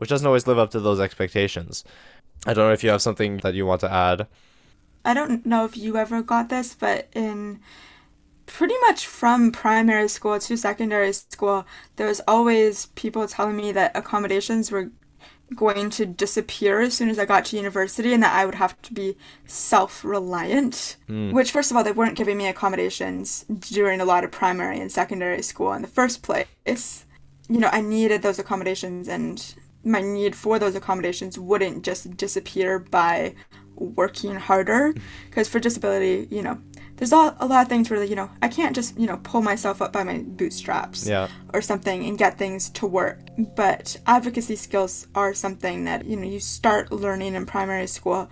which 0.00 0.08
doesn't 0.08 0.26
always 0.26 0.46
live 0.46 0.58
up 0.58 0.70
to 0.70 0.80
those 0.80 0.98
expectations. 0.98 1.84
I 2.46 2.54
don't 2.54 2.66
know 2.66 2.72
if 2.72 2.82
you 2.82 2.88
have 2.88 3.02
something 3.02 3.36
that 3.38 3.52
you 3.52 3.66
want 3.66 3.82
to 3.82 3.92
add. 3.92 4.26
I 5.04 5.12
don't 5.12 5.44
know 5.44 5.66
if 5.66 5.76
you 5.76 5.98
ever 5.98 6.22
got 6.22 6.48
this, 6.48 6.74
but 6.74 7.08
in 7.14 7.60
pretty 8.46 8.74
much 8.86 9.06
from 9.06 9.52
primary 9.52 10.08
school 10.08 10.38
to 10.38 10.56
secondary 10.56 11.12
school, 11.12 11.66
there 11.96 12.06
was 12.06 12.22
always 12.26 12.86
people 12.94 13.28
telling 13.28 13.56
me 13.56 13.72
that 13.72 13.94
accommodations 13.94 14.72
were 14.72 14.90
going 15.54 15.90
to 15.90 16.06
disappear 16.06 16.80
as 16.80 16.94
soon 16.94 17.10
as 17.10 17.18
I 17.18 17.26
got 17.26 17.44
to 17.46 17.56
university 17.56 18.14
and 18.14 18.22
that 18.22 18.34
I 18.34 18.46
would 18.46 18.54
have 18.54 18.80
to 18.82 18.94
be 18.94 19.18
self 19.44 20.02
reliant. 20.02 20.96
Mm. 21.10 21.32
Which, 21.32 21.50
first 21.50 21.70
of 21.70 21.76
all, 21.76 21.84
they 21.84 21.92
weren't 21.92 22.16
giving 22.16 22.38
me 22.38 22.46
accommodations 22.48 23.44
during 23.70 24.00
a 24.00 24.06
lot 24.06 24.24
of 24.24 24.30
primary 24.30 24.80
and 24.80 24.90
secondary 24.90 25.42
school 25.42 25.74
in 25.74 25.82
the 25.82 25.88
first 25.88 26.22
place. 26.22 27.04
You 27.50 27.58
know, 27.58 27.68
I 27.70 27.82
needed 27.82 28.22
those 28.22 28.38
accommodations 28.38 29.08
and 29.08 29.54
my 29.84 30.00
need 30.00 30.34
for 30.34 30.58
those 30.58 30.74
accommodations 30.74 31.38
wouldn't 31.38 31.82
just 31.82 32.16
disappear 32.16 32.78
by 32.78 33.34
working 33.76 34.34
harder. 34.34 34.92
Mm-hmm. 34.92 35.02
Because 35.26 35.48
for 35.48 35.58
disability 35.58 36.28
you 36.30 36.42
know 36.42 36.58
there's 37.00 37.12
a, 37.12 37.34
a 37.40 37.46
lot 37.46 37.62
of 37.62 37.68
things 37.68 37.88
where 37.88 38.04
you 38.04 38.14
know 38.14 38.30
i 38.42 38.48
can't 38.48 38.76
just 38.76 38.96
you 38.98 39.06
know 39.06 39.18
pull 39.22 39.40
myself 39.40 39.80
up 39.80 39.90
by 39.90 40.04
my 40.04 40.18
bootstraps 40.18 41.06
yeah. 41.06 41.28
or 41.54 41.62
something 41.62 42.04
and 42.04 42.18
get 42.18 42.38
things 42.38 42.68
to 42.70 42.86
work. 42.86 43.18
But 43.56 43.96
advocacy 44.06 44.56
skills 44.56 45.08
are 45.14 45.32
something 45.32 45.84
that 45.86 46.04
you 46.04 46.16
know 46.16 46.28
you 46.28 46.40
start 46.40 46.92
learning 46.92 47.34
in 47.34 47.46
primary 47.46 47.86
school 47.86 48.30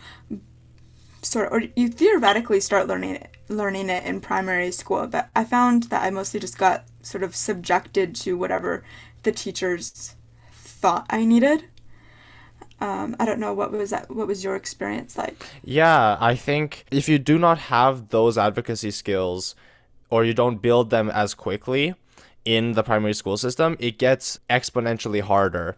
sort 1.23 1.47
of, 1.47 1.53
or 1.55 1.63
you 1.77 1.89
theoretically 1.89 2.61
start 2.61 2.87
learning 2.87 3.17
it 3.17 3.37
learning 3.49 3.89
it 3.89 4.05
in 4.05 4.21
primary 4.21 4.71
school. 4.71 5.07
But 5.07 5.31
i 5.35 5.45
found 5.45 5.85
that 5.85 6.05
i 6.05 6.11
mostly 6.11 6.39
just 6.39 6.59
got 6.59 6.85
sort 7.01 7.25
of 7.25 7.35
subjected 7.35 8.15
to 8.17 8.37
whatever 8.37 8.85
the 9.23 9.33
teachers 9.33 10.15
thought 10.81 11.07
I 11.11 11.25
needed. 11.25 11.65
Um, 12.81 13.17
I 13.19 13.25
don't 13.25 13.41
know 13.41 13.53
what 13.55 13.73
was 13.73 13.91
that. 13.91 14.09
What 14.11 14.29
was 14.29 14.45
your 14.45 14.55
experience 14.55 15.19
like? 15.19 15.45
Yeah, 15.65 16.17
I 16.21 16.37
think 16.37 16.85
if 16.91 17.09
you 17.09 17.19
do 17.19 17.39
not 17.39 17.59
have 17.59 18.11
those 18.11 18.39
advocacy 18.39 18.93
skills, 18.93 19.57
or 20.11 20.25
you 20.25 20.35
don't 20.35 20.63
build 20.63 20.91
them 20.91 21.11
as 21.11 21.35
quickly 21.35 21.95
in 22.45 22.73
the 22.73 22.83
primary 22.83 23.15
school 23.15 23.37
system, 23.37 23.77
it 23.79 23.99
gets 23.99 24.39
exponentially 24.49 25.21
harder 25.21 25.77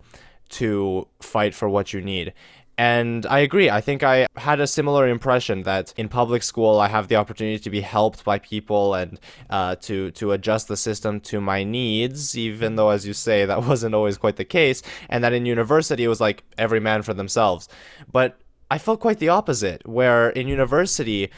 to 0.50 1.06
fight 1.20 1.54
for 1.54 1.68
what 1.68 1.92
you 1.92 2.00
need. 2.00 2.32
And 2.80 3.26
I 3.26 3.40
agree. 3.40 3.68
I 3.68 3.82
think 3.82 4.02
I 4.02 4.26
had 4.36 4.58
a 4.58 4.66
similar 4.66 5.06
impression 5.06 5.64
that 5.64 5.92
in 5.98 6.08
public 6.08 6.42
school 6.42 6.80
I 6.80 6.88
have 6.88 7.08
the 7.08 7.16
opportunity 7.16 7.58
to 7.58 7.68
be 7.68 7.82
helped 7.82 8.24
by 8.24 8.38
people 8.38 8.94
and 8.94 9.20
uh, 9.50 9.74
to 9.82 10.10
to 10.12 10.32
adjust 10.32 10.68
the 10.68 10.78
system 10.78 11.20
to 11.28 11.42
my 11.42 11.62
needs, 11.62 12.38
even 12.38 12.76
though, 12.76 12.88
as 12.88 13.06
you 13.06 13.12
say, 13.12 13.44
that 13.50 13.64
wasn't 13.64 13.94
always 13.94 14.16
quite 14.16 14.36
the 14.36 14.46
case. 14.46 14.80
And 15.10 15.22
that 15.22 15.34
in 15.34 15.44
university 15.44 16.04
it 16.04 16.08
was 16.08 16.22
like 16.22 16.42
every 16.56 16.80
man 16.80 17.02
for 17.02 17.12
themselves. 17.12 17.68
But 18.10 18.40
I 18.70 18.78
felt 18.78 19.00
quite 19.00 19.18
the 19.18 19.28
opposite, 19.28 19.86
where 19.86 20.30
in 20.30 20.48
university 20.48 21.30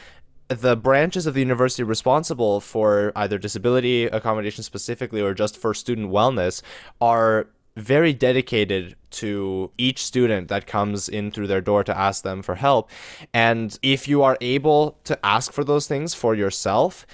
the 0.47 0.77
branches 0.77 1.27
of 1.27 1.33
the 1.33 1.41
university 1.41 1.83
responsible 1.83 2.61
for 2.61 3.11
either 3.17 3.37
disability 3.37 4.05
accommodation 4.05 4.63
specifically 4.63 5.19
or 5.19 5.33
just 5.33 5.57
for 5.57 5.73
student 5.73 6.09
wellness 6.09 6.61
are 7.01 7.47
very 7.75 8.13
dedicated 8.13 8.95
to 9.09 9.71
each 9.77 10.03
student 10.03 10.47
that 10.47 10.67
comes 10.67 11.09
in 11.09 11.31
through 11.31 11.47
their 11.47 11.61
door 11.61 11.83
to 11.83 11.97
ask 11.97 12.23
them 12.23 12.41
for 12.41 12.55
help. 12.55 12.89
And 13.33 13.77
if 13.81 14.07
you 14.07 14.21
are 14.23 14.37
able 14.41 14.97
to 15.05 15.17
ask 15.25 15.51
for 15.51 15.63
those 15.63 15.87
things 15.87 16.13
for 16.13 16.35
yourself, 16.35 17.05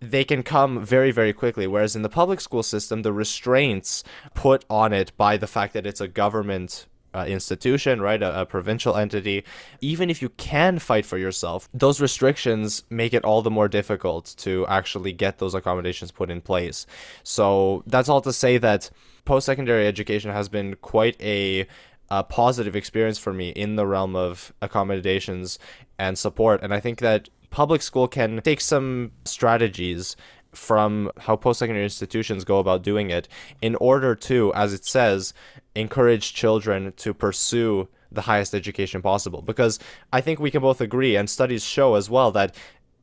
they 0.00 0.24
can 0.24 0.42
come 0.42 0.84
very, 0.84 1.10
very 1.10 1.32
quickly. 1.32 1.66
Whereas 1.66 1.96
in 1.96 2.02
the 2.02 2.08
public 2.08 2.40
school 2.40 2.62
system, 2.62 3.02
the 3.02 3.12
restraints 3.12 4.04
put 4.34 4.64
on 4.70 4.92
it 4.92 5.16
by 5.16 5.36
the 5.36 5.46
fact 5.46 5.74
that 5.74 5.86
it's 5.86 6.00
a 6.00 6.08
government 6.08 6.86
uh, 7.14 7.24
institution, 7.26 8.00
right, 8.00 8.22
a, 8.22 8.42
a, 8.42 8.46
provincial 8.46 8.96
entity, 8.96 9.44
even 9.80 10.10
if 10.10 10.20
you 10.20 10.28
can 10.30 10.78
fight 10.78 11.06
for 11.06 11.18
yourself, 11.18 11.68
those 11.72 12.00
restrictions 12.00 12.82
make 12.90 13.14
it 13.14 13.24
all 13.24 13.42
the 13.42 13.50
more 13.50 13.68
difficult 13.68 14.34
to 14.38 14.66
actually 14.66 15.12
get 15.12 15.38
those 15.38 15.54
accommodations 15.54 16.10
put 16.10 16.30
in 16.30 16.40
place. 16.40 16.86
So 17.22 17.82
that's 17.86 18.08
all 18.08 18.20
to 18.22 18.32
say 18.32 18.58
that 18.58 18.90
post 19.24 19.46
secondary 19.46 19.86
education 19.86 20.30
has 20.30 20.48
been 20.48 20.76
quite 20.76 21.20
a 21.20 21.66
a 22.10 22.24
positive 22.24 22.74
experience 22.74 23.18
for 23.18 23.34
me 23.34 23.50
in 23.50 23.76
the 23.76 23.86
realm 23.86 24.16
of 24.16 24.50
accommodations 24.62 25.58
and 25.98 26.18
support. 26.18 26.62
And 26.62 26.72
I 26.72 26.80
think 26.80 27.00
that 27.00 27.28
public 27.50 27.82
school 27.82 28.08
can 28.08 28.40
take 28.40 28.62
some 28.62 29.12
strategies 29.26 30.16
from 30.54 31.10
how 31.18 31.36
post 31.36 31.58
secondary 31.58 31.84
institutions 31.84 32.44
go 32.44 32.58
about 32.58 32.82
doing 32.82 33.10
it 33.10 33.28
in 33.60 33.74
order 33.76 34.14
to, 34.14 34.52
as 34.54 34.72
it 34.72 34.84
says, 34.84 35.34
encourage 35.78 36.34
children 36.34 36.92
to 36.96 37.14
pursue 37.14 37.88
the 38.10 38.22
highest 38.22 38.54
education 38.54 39.02
possible. 39.02 39.42
Because 39.42 39.78
I 40.12 40.20
think 40.20 40.40
we 40.40 40.50
can 40.50 40.62
both 40.62 40.80
agree, 40.80 41.16
and 41.16 41.28
studies 41.28 41.64
show 41.64 41.94
as 41.94 42.08
well, 42.08 42.30
that 42.32 42.54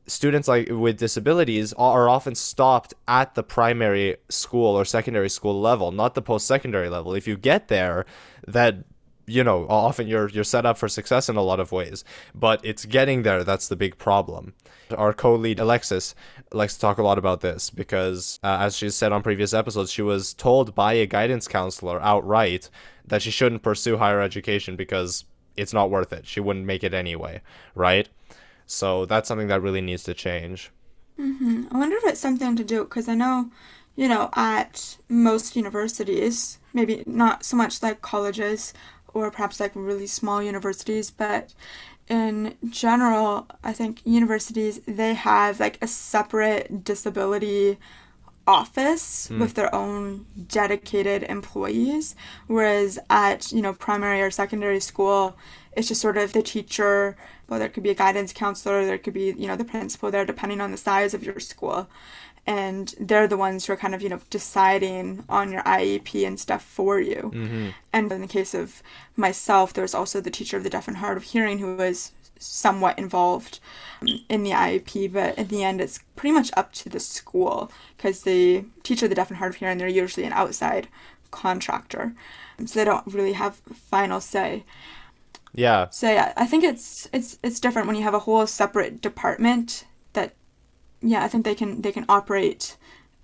students 0.06 0.46
like 0.46 0.68
with 0.70 0.98
disabilities 0.98 1.72
are 1.74 2.08
often 2.08 2.34
stopped 2.34 2.94
at 3.08 3.34
the 3.34 3.42
primary 3.42 4.16
school 4.28 4.76
or 4.76 4.84
secondary 4.84 5.28
school 5.28 5.60
level, 5.60 5.90
not 5.90 6.14
the 6.14 6.22
post 6.22 6.46
secondary 6.46 6.88
level. 6.88 7.14
If 7.14 7.26
you 7.26 7.36
get 7.36 7.68
there, 7.68 8.06
that 8.46 8.84
you 9.26 9.42
know 9.42 9.66
often 9.68 10.06
you're 10.06 10.28
you're 10.28 10.44
set 10.44 10.66
up 10.66 10.78
for 10.78 10.88
success 10.88 11.28
in 11.28 11.36
a 11.36 11.42
lot 11.42 11.60
of 11.60 11.72
ways 11.72 12.04
but 12.34 12.64
it's 12.64 12.84
getting 12.84 13.22
there 13.22 13.44
that's 13.44 13.68
the 13.68 13.76
big 13.76 13.98
problem. 13.98 14.54
Our 14.96 15.12
co-lead 15.12 15.58
alexis 15.58 16.14
likes 16.52 16.74
to 16.74 16.80
talk 16.80 16.98
a 16.98 17.02
lot 17.02 17.18
about 17.18 17.40
this 17.40 17.70
because 17.70 18.38
uh, 18.44 18.58
as 18.60 18.76
she 18.76 18.88
said 18.90 19.12
on 19.12 19.22
previous 19.22 19.52
episodes 19.52 19.90
she 19.90 20.02
was 20.02 20.32
told 20.32 20.74
by 20.74 20.92
a 20.94 21.06
guidance 21.06 21.48
counselor 21.48 22.00
outright 22.00 22.70
that 23.04 23.22
she 23.22 23.30
shouldn't 23.30 23.62
pursue 23.62 23.96
higher 23.96 24.20
education 24.20 24.76
because 24.76 25.24
it's 25.56 25.72
not 25.72 25.90
worth 25.90 26.12
it. 26.12 26.26
She 26.26 26.40
wouldn't 26.40 26.66
make 26.66 26.84
it 26.84 26.94
anyway 26.94 27.40
right? 27.74 28.08
So 28.66 29.06
that's 29.06 29.28
something 29.28 29.48
that 29.48 29.62
really 29.62 29.80
needs 29.80 30.02
to 30.04 30.14
change. 30.14 30.70
Mm-hmm. 31.18 31.68
i 31.70 31.78
wonder 31.78 31.96
if 31.96 32.04
it's 32.04 32.20
something 32.20 32.56
to 32.56 32.64
do 32.64 32.84
because 32.84 33.08
i 33.08 33.14
know 33.14 33.50
you 33.94 34.06
know 34.06 34.28
at 34.34 34.98
most 35.08 35.56
universities 35.56 36.58
maybe 36.74 37.02
not 37.06 37.42
so 37.42 37.56
much 37.56 37.82
like 37.82 38.02
colleges 38.02 38.74
or 39.22 39.30
perhaps 39.30 39.60
like 39.60 39.72
really 39.74 40.06
small 40.06 40.42
universities, 40.42 41.10
but 41.10 41.54
in 42.08 42.56
general, 42.68 43.46
I 43.64 43.72
think 43.72 44.00
universities 44.04 44.80
they 44.86 45.14
have 45.14 45.58
like 45.58 45.78
a 45.82 45.88
separate 45.88 46.84
disability 46.84 47.78
office 48.46 49.28
mm. 49.28 49.40
with 49.40 49.54
their 49.54 49.74
own 49.74 50.24
dedicated 50.46 51.24
employees 51.24 52.14
whereas 52.46 52.96
at 53.10 53.50
you 53.50 53.60
know 53.60 53.72
primary 53.72 54.22
or 54.22 54.30
secondary 54.30 54.78
school 54.78 55.36
it's 55.72 55.88
just 55.88 56.00
sort 56.00 56.16
of 56.16 56.32
the 56.32 56.42
teacher 56.42 57.16
well 57.48 57.58
there 57.58 57.68
could 57.68 57.82
be 57.82 57.90
a 57.90 57.94
guidance 57.94 58.32
counselor 58.32 58.86
there 58.86 58.98
could 58.98 59.12
be 59.12 59.34
you 59.36 59.48
know 59.48 59.56
the 59.56 59.64
principal 59.64 60.12
there 60.12 60.24
depending 60.24 60.60
on 60.60 60.70
the 60.70 60.76
size 60.76 61.12
of 61.12 61.24
your 61.24 61.40
school 61.40 61.88
and 62.46 62.94
they're 63.00 63.26
the 63.26 63.36
ones 63.36 63.66
who 63.66 63.72
are 63.72 63.76
kind 63.76 63.94
of 63.94 64.02
you 64.02 64.08
know 64.08 64.20
deciding 64.30 65.24
on 65.28 65.52
your 65.52 65.62
IEP 65.62 66.26
and 66.26 66.38
stuff 66.38 66.62
for 66.62 67.00
you. 67.00 67.30
Mm-hmm. 67.34 67.68
And 67.92 68.12
in 68.12 68.20
the 68.20 68.26
case 68.26 68.54
of 68.54 68.82
myself, 69.16 69.72
there 69.72 69.82
was 69.82 69.94
also 69.94 70.20
the 70.20 70.30
teacher 70.30 70.56
of 70.56 70.64
the 70.64 70.70
deaf 70.70 70.88
and 70.88 70.98
hard 70.98 71.16
of 71.16 71.24
hearing 71.24 71.58
who 71.58 71.76
was 71.76 72.12
somewhat 72.38 72.98
involved 72.98 73.60
um, 74.02 74.08
in 74.28 74.42
the 74.42 74.50
IEP, 74.50 75.12
but 75.12 75.36
in 75.38 75.48
the 75.48 75.64
end, 75.64 75.80
it's 75.80 76.00
pretty 76.16 76.32
much 76.32 76.50
up 76.56 76.72
to 76.72 76.88
the 76.88 77.00
school 77.00 77.70
because 77.96 78.22
the 78.22 78.64
teacher 78.82 79.06
of 79.06 79.10
the 79.10 79.16
deaf 79.16 79.30
and 79.30 79.38
hard 79.38 79.54
of 79.54 79.56
hearing 79.56 79.78
they're 79.78 79.88
usually 79.88 80.26
an 80.26 80.32
outside 80.32 80.88
contractor, 81.30 82.14
so 82.64 82.78
they 82.78 82.84
don't 82.84 83.06
really 83.06 83.32
have 83.32 83.56
final 83.56 84.20
say. 84.20 84.64
Yeah. 85.54 85.88
So 85.90 86.10
yeah, 86.10 86.32
I 86.36 86.46
think 86.46 86.64
it's 86.64 87.08
it's 87.12 87.38
it's 87.42 87.60
different 87.60 87.86
when 87.86 87.96
you 87.96 88.02
have 88.02 88.14
a 88.14 88.20
whole 88.20 88.46
separate 88.46 89.00
department 89.00 89.86
that 90.12 90.34
yeah, 91.06 91.24
I 91.24 91.28
think 91.28 91.44
they 91.44 91.54
can 91.54 91.82
they 91.82 91.92
can 91.92 92.04
operate 92.08 92.76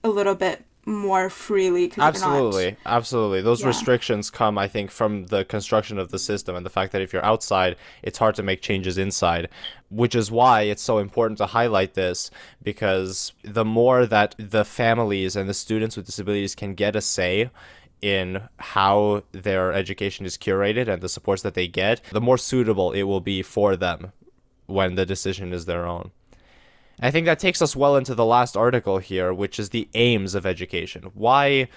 a 0.04 0.08
little 0.08 0.34
bit 0.34 0.64
more 0.84 1.30
freely. 1.30 1.92
Absolutely, 1.96 2.76
absolutely. 2.86 3.40
Those 3.40 3.60
yeah. 3.60 3.68
restrictions 3.68 4.30
come, 4.30 4.58
I 4.58 4.66
think, 4.66 4.90
from 4.90 5.26
the 5.26 5.44
construction 5.44 5.98
of 5.98 6.10
the 6.10 6.18
system 6.18 6.56
and 6.56 6.66
the 6.66 6.70
fact 6.70 6.92
that 6.92 7.02
if 7.02 7.12
you're 7.12 7.24
outside, 7.24 7.76
it's 8.02 8.18
hard 8.18 8.34
to 8.36 8.42
make 8.42 8.62
changes 8.62 8.98
inside. 8.98 9.48
Which 9.90 10.14
is 10.14 10.30
why 10.30 10.62
it's 10.62 10.82
so 10.82 10.98
important 10.98 11.38
to 11.38 11.46
highlight 11.46 11.94
this 11.94 12.30
because 12.62 13.32
the 13.42 13.64
more 13.64 14.06
that 14.06 14.34
the 14.38 14.64
families 14.64 15.36
and 15.36 15.48
the 15.48 15.54
students 15.54 15.96
with 15.96 16.06
disabilities 16.06 16.54
can 16.54 16.74
get 16.74 16.96
a 16.96 17.00
say 17.00 17.50
in 18.00 18.42
how 18.58 19.22
their 19.30 19.72
education 19.72 20.26
is 20.26 20.36
curated 20.36 20.88
and 20.88 21.00
the 21.00 21.08
supports 21.08 21.42
that 21.42 21.54
they 21.54 21.68
get, 21.68 22.00
the 22.10 22.20
more 22.20 22.38
suitable 22.38 22.90
it 22.90 23.04
will 23.04 23.20
be 23.20 23.42
for 23.42 23.76
them 23.76 24.12
when 24.66 24.96
the 24.96 25.06
decision 25.06 25.52
is 25.52 25.66
their 25.66 25.86
own. 25.86 26.10
I 27.00 27.10
think 27.10 27.26
that 27.26 27.38
takes 27.38 27.62
us 27.62 27.74
well 27.74 27.96
into 27.96 28.14
the 28.14 28.24
last 28.24 28.56
article 28.56 28.98
here, 28.98 29.32
which 29.32 29.58
is 29.58 29.70
the 29.70 29.88
aims 29.94 30.34
of 30.34 30.46
education. 30.46 31.10
Why 31.14 31.68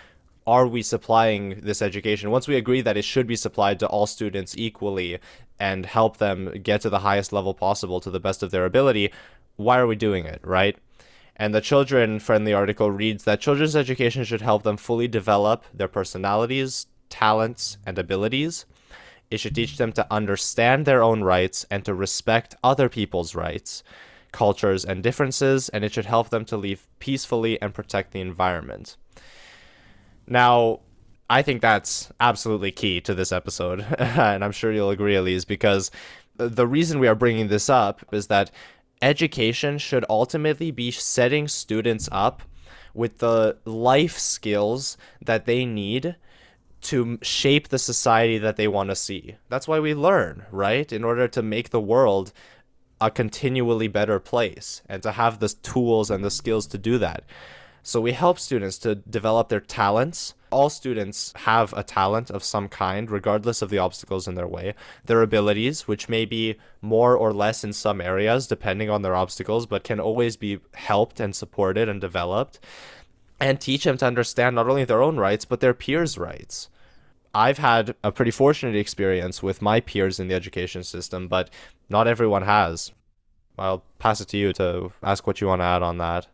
are 0.48 0.68
we 0.68 0.82
supplying 0.84 1.62
this 1.62 1.82
education? 1.82 2.32
Once 2.32 2.48
we 2.48 2.56
agree 2.56 2.82
that 2.82 2.98
it 2.98 3.06
should 3.06 3.26
be 3.26 3.36
supplied 3.36 3.80
to 3.80 3.88
all 3.88 4.06
students 4.06 4.56
equally 4.58 5.20
and 5.60 5.86
help 5.86 6.18
them 6.18 6.52
get 6.62 6.82
to 6.82 6.90
the 6.90 7.00
highest 7.00 7.34
level 7.34 7.54
possible 7.54 8.00
to 8.02 8.12
the 8.12 8.20
best 8.20 8.44
of 8.44 8.52
their 8.52 8.66
ability, 8.66 9.12
why 9.56 9.80
are 9.80 9.88
we 9.88 9.96
doing 9.96 10.26
it, 10.26 10.42
right? 10.44 10.78
And 11.36 11.54
the 11.54 11.62
children 11.62 12.20
friendly 12.20 12.54
article 12.54 12.92
reads 12.92 13.24
that 13.24 13.42
children's 13.42 13.76
education 13.76 14.24
should 14.24 14.42
help 14.42 14.64
them 14.64 14.78
fully 14.78 15.08
develop 15.08 15.64
their 15.74 15.88
personalities, 15.88 16.88
talents, 17.10 17.78
and 17.86 17.98
abilities. 17.98 18.66
It 19.32 19.40
should 19.40 19.56
teach 19.56 19.78
them 19.78 19.92
to 19.94 20.08
understand 20.14 20.86
their 20.86 21.02
own 21.02 21.24
rights 21.24 21.66
and 21.72 21.84
to 21.86 21.94
respect 21.94 22.56
other 22.64 22.90
people's 22.90 23.34
rights 23.34 23.84
cultures, 24.36 24.84
and 24.84 25.02
differences, 25.02 25.70
and 25.70 25.84
it 25.84 25.94
should 25.94 26.06
help 26.06 26.30
them 26.30 26.46
to 26.46 26.58
live 26.58 26.88
peacefully 27.00 27.60
and 27.62 27.74
protect 27.74 28.12
the 28.12 28.20
environment. 28.20 28.98
Now, 30.28 30.82
I 31.30 31.42
think 31.42 31.62
that's 31.62 32.12
absolutely 32.20 32.72
key 32.72 33.00
to 33.02 33.16
this 33.16 33.32
episode, 33.32 33.82
and 33.98 34.44
I'm 34.44 34.52
sure 34.52 34.72
you'll 34.72 34.90
agree, 34.92 35.16
Elise, 35.16 35.46
because 35.46 35.90
the 36.36 36.68
reason 36.68 37.00
we 37.00 37.08
are 37.08 37.16
bringing 37.16 37.48
this 37.48 37.70
up 37.70 38.06
is 38.12 38.28
that 38.28 38.52
education 39.02 39.78
should 39.78 40.06
ultimately 40.10 40.70
be 40.70 40.92
setting 40.92 41.48
students 41.48 42.10
up 42.12 42.44
with 42.94 43.20
the 43.20 43.58
life 43.66 44.18
skills 44.18 44.98
that 45.24 45.46
they 45.46 45.66
need 45.66 46.16
to 46.82 47.18
shape 47.22 47.70
the 47.70 47.80
society 47.80 48.38
that 48.38 48.58
they 48.58 48.68
want 48.68 48.90
to 48.90 48.96
see. 48.96 49.36
That's 49.50 49.68
why 49.68 49.80
we 49.80 49.96
learn, 49.96 50.46
right? 50.52 50.92
In 50.92 51.04
order 51.04 51.28
to 51.30 51.42
make 51.42 51.70
the 51.70 51.82
world 51.82 52.32
a 53.02 53.12
continually 53.12 53.88
better 53.88 54.20
place 54.20 54.82
and 54.88 55.04
to 55.04 55.12
have 55.12 55.40
the 55.40 55.50
tools 55.50 56.10
and 56.10 56.24
the 56.24 56.32
skills 56.32 56.66
to 56.68 56.78
do 56.78 56.98
that. 56.98 57.24
So 57.84 58.02
we 58.02 58.14
help 58.14 58.40
students 58.40 58.80
to 58.80 58.96
develop 58.96 59.50
their 59.50 59.60
talents. 59.60 60.34
All 60.50 60.70
students 60.70 61.34
have 61.36 61.72
a 61.74 61.84
talent 61.84 62.32
of 62.32 62.44
some 62.44 62.68
kind, 62.68 63.12
regardless 63.12 63.62
of 63.62 63.70
the 63.70 63.78
obstacles 63.78 64.28
in 64.28 64.34
their 64.34 64.48
way. 64.48 64.74
Their 65.06 65.22
abilities, 65.22 65.88
which 65.88 66.10
may 66.10 66.26
be 66.26 66.56
more 66.82 67.16
or 67.16 67.32
less 67.32 67.64
in 67.64 67.74
some 67.74 68.02
areas, 68.02 68.48
depending 68.48 68.90
on 68.90 69.04
their 69.04 69.16
obstacles, 69.16 69.68
but 69.68 69.84
can 69.84 70.00
always 70.00 70.36
be 70.36 70.62
helped 70.74 71.20
and 71.20 71.36
supported 71.36 71.88
and 71.88 72.02
developed. 72.02 72.60
And 73.40 73.62
teach 73.62 73.84
them 73.84 73.98
to 73.98 74.08
understand 74.08 74.56
not 74.56 74.68
only 74.68 74.86
their 74.86 75.04
own 75.04 75.18
rights, 75.18 75.46
but 75.46 75.60
their 75.60 75.76
peers' 75.76 76.18
rights. 76.18 76.70
I've 77.36 77.58
had 77.58 77.96
a 78.02 78.14
pretty 78.14 78.32
fortunate 78.32 78.78
experience 78.78 79.44
with 79.44 79.62
my 79.62 79.82
peers 79.82 80.22
in 80.22 80.30
the 80.30 80.36
education 80.36 80.86
system, 80.86 81.28
but 81.28 81.50
not 81.90 82.08
everyone 82.08 82.44
has. 82.44 82.94
I'll 83.60 83.84
pass 84.00 84.22
it 84.22 84.30
to 84.30 84.38
you 84.38 84.54
to 84.54 84.94
ask 85.04 85.28
what 85.28 85.42
you 85.42 85.48
want 85.48 85.60
to 85.60 85.66
add 85.66 85.84
on 85.84 85.98
that. 85.98 86.28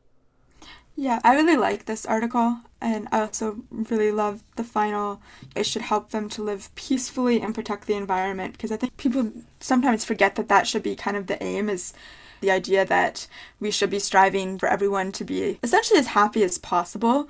Yeah, 0.95 1.19
I 1.23 1.33
really 1.33 1.57
like 1.57 1.85
this 1.85 2.05
article, 2.05 2.57
and 2.79 3.07
I 3.11 3.21
also 3.21 3.63
really 3.71 4.11
love 4.11 4.43
the 4.57 4.63
final. 4.63 5.19
It 5.55 5.65
should 5.65 5.81
help 5.81 6.11
them 6.11 6.29
to 6.29 6.43
live 6.43 6.69
peacefully 6.75 7.41
and 7.41 7.55
protect 7.55 7.87
the 7.87 7.95
environment, 7.95 8.51
because 8.51 8.71
I 8.71 8.77
think 8.77 8.95
people 8.97 9.31
sometimes 9.59 10.05
forget 10.05 10.35
that 10.35 10.49
that 10.49 10.67
should 10.67 10.83
be 10.83 10.95
kind 10.95 11.17
of 11.17 11.25
the 11.25 11.41
aim 11.41 11.67
is 11.67 11.93
the 12.41 12.51
idea 12.51 12.85
that 12.85 13.27
we 13.59 13.71
should 13.71 13.89
be 13.89 13.97
striving 13.97 14.59
for 14.59 14.69
everyone 14.69 15.11
to 15.13 15.23
be 15.23 15.57
essentially 15.63 15.99
as 15.99 16.07
happy 16.07 16.43
as 16.43 16.59
possible, 16.59 17.27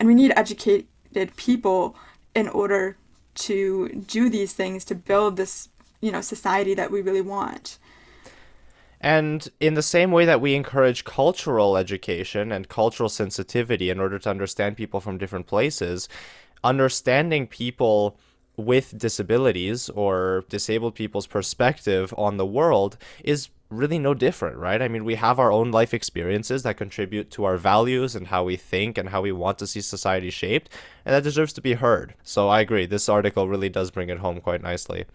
and 0.00 0.08
we 0.08 0.16
need 0.16 0.32
educated 0.34 0.88
people 1.36 1.94
in 2.34 2.48
order 2.48 2.96
to 3.34 3.88
do 3.88 4.28
these 4.28 4.52
things 4.52 4.84
to 4.86 4.94
build 4.94 5.36
this 5.36 5.68
you 6.00 6.12
know 6.12 6.20
society 6.20 6.74
that 6.74 6.90
we 6.90 7.00
really 7.00 7.20
want. 7.20 7.78
And 9.00 9.46
in 9.60 9.74
the 9.74 9.82
same 9.82 10.12
way 10.12 10.24
that 10.24 10.40
we 10.40 10.54
encourage 10.54 11.04
cultural 11.04 11.76
education 11.76 12.50
and 12.50 12.68
cultural 12.68 13.10
sensitivity 13.10 13.90
in 13.90 14.00
order 14.00 14.18
to 14.18 14.30
understand 14.30 14.78
people 14.78 14.98
from 15.00 15.18
different 15.18 15.46
places, 15.46 16.08
understanding 16.62 17.46
people 17.46 18.16
with 18.56 18.96
disabilities 18.96 19.90
or 19.90 20.44
disabled 20.48 20.94
people's 20.94 21.26
perspective 21.26 22.14
on 22.16 22.36
the 22.36 22.46
world 22.46 22.96
is 23.22 23.48
really 23.70 23.98
no 23.98 24.14
different, 24.14 24.56
right? 24.56 24.80
I 24.80 24.88
mean, 24.88 25.04
we 25.04 25.14
have 25.16 25.38
our 25.38 25.50
own 25.50 25.70
life 25.70 25.94
experiences 25.94 26.62
that 26.62 26.76
contribute 26.76 27.30
to 27.32 27.44
our 27.44 27.56
values 27.56 28.14
and 28.14 28.28
how 28.28 28.44
we 28.44 28.56
think 28.56 28.98
and 28.98 29.08
how 29.08 29.22
we 29.22 29.32
want 29.32 29.58
to 29.58 29.66
see 29.66 29.80
society 29.80 30.30
shaped, 30.30 30.70
and 31.04 31.14
that 31.14 31.24
deserves 31.24 31.52
to 31.54 31.60
be 31.60 31.74
heard. 31.74 32.14
So 32.22 32.48
I 32.48 32.60
agree, 32.60 32.86
this 32.86 33.08
article 33.08 33.48
really 33.48 33.68
does 33.68 33.90
bring 33.90 34.10
it 34.10 34.18
home 34.18 34.40
quite 34.40 34.62
nicely. 34.62 35.06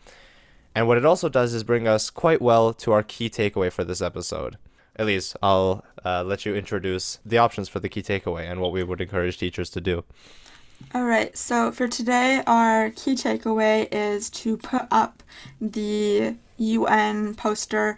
And 0.75 0.88
what 0.88 0.97
it 0.97 1.05
also 1.05 1.29
does 1.29 1.53
is 1.53 1.63
bring 1.63 1.88
us 1.88 2.09
quite 2.09 2.41
well 2.41 2.73
to 2.73 2.91
our 2.91 3.03
key 3.03 3.29
takeaway 3.29 3.71
for 3.71 3.83
this 3.83 4.01
episode. 4.01 4.57
Elise, 4.97 5.35
I'll 5.41 5.85
uh, 6.03 6.23
let 6.23 6.45
you 6.45 6.55
introduce 6.55 7.19
the 7.25 7.38
options 7.38 7.69
for 7.69 7.79
the 7.79 7.89
key 7.89 8.01
takeaway 8.01 8.49
and 8.49 8.59
what 8.59 8.71
we 8.71 8.83
would 8.83 9.01
encourage 9.01 9.38
teachers 9.38 9.69
to 9.71 9.81
do. 9.81 10.03
All 10.93 11.05
right, 11.05 11.38
so 11.38 11.71
for 11.71 11.88
today, 11.88 12.41
our 12.47 12.91
key 12.91 13.15
takeaway 13.15 13.88
is 13.91 14.29
to 14.31 14.57
put 14.57 14.83
up 14.91 15.23
the 15.59 16.35
UN 16.57 17.35
poster 17.35 17.97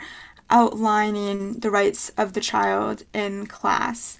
outlining 0.52 1.54
the 1.54 1.72
rights 1.72 2.12
of 2.18 2.34
the 2.34 2.42
child 2.42 3.04
in 3.14 3.48
class. 3.48 4.20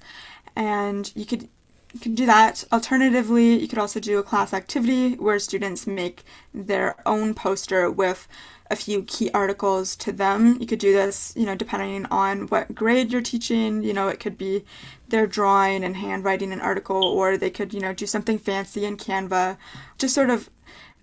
And 0.56 1.12
you 1.14 1.24
could 1.24 1.48
you 1.92 2.00
can 2.00 2.14
do 2.14 2.24
that. 2.26 2.64
Alternatively, 2.72 3.58
you 3.58 3.68
could 3.68 3.78
also 3.78 4.00
do 4.00 4.18
a 4.18 4.22
class 4.22 4.54
activity 4.54 5.14
where 5.16 5.38
students 5.38 5.86
make 5.86 6.24
their 6.54 6.96
own 7.06 7.34
poster 7.34 7.90
with 7.90 8.26
a 8.70 8.76
few 8.76 9.02
key 9.02 9.30
articles 9.34 9.94
to 9.96 10.10
them. 10.10 10.56
You 10.58 10.66
could 10.66 10.78
do 10.78 10.94
this, 10.94 11.34
you 11.36 11.44
know, 11.44 11.54
depending 11.54 12.06
on 12.06 12.46
what 12.46 12.74
grade 12.74 13.12
you're 13.12 13.20
teaching. 13.20 13.82
You 13.82 13.92
know, 13.92 14.08
it 14.08 14.18
could 14.18 14.38
be 14.38 14.64
their 15.08 15.26
drawing 15.26 15.84
and 15.84 15.94
handwriting 15.94 16.52
an 16.52 16.62
article, 16.62 17.04
or 17.04 17.36
they 17.36 17.50
could, 17.50 17.74
you 17.74 17.80
know, 17.80 17.92
do 17.92 18.06
something 18.06 18.38
fancy 18.38 18.86
in 18.86 18.96
Canva. 18.96 19.58
Just 19.98 20.14
sort 20.14 20.30
of 20.30 20.48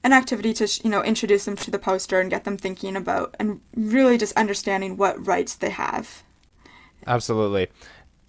an 0.04 0.14
activity 0.14 0.54
to 0.54 0.68
you 0.84 0.90
know 0.90 1.04
introduce 1.04 1.46
them 1.46 1.56
to 1.58 1.72
the 1.72 1.80
poster 1.80 2.20
and 2.20 2.30
get 2.30 2.44
them 2.44 2.58
thinking 2.58 2.96
about 2.96 3.36
and 3.40 3.62
really 3.76 4.18
just 4.18 4.36
understanding 4.38 4.98
what 4.98 5.26
rights 5.26 5.56
they 5.56 5.70
have. 5.70 6.24
Absolutely 7.08 7.68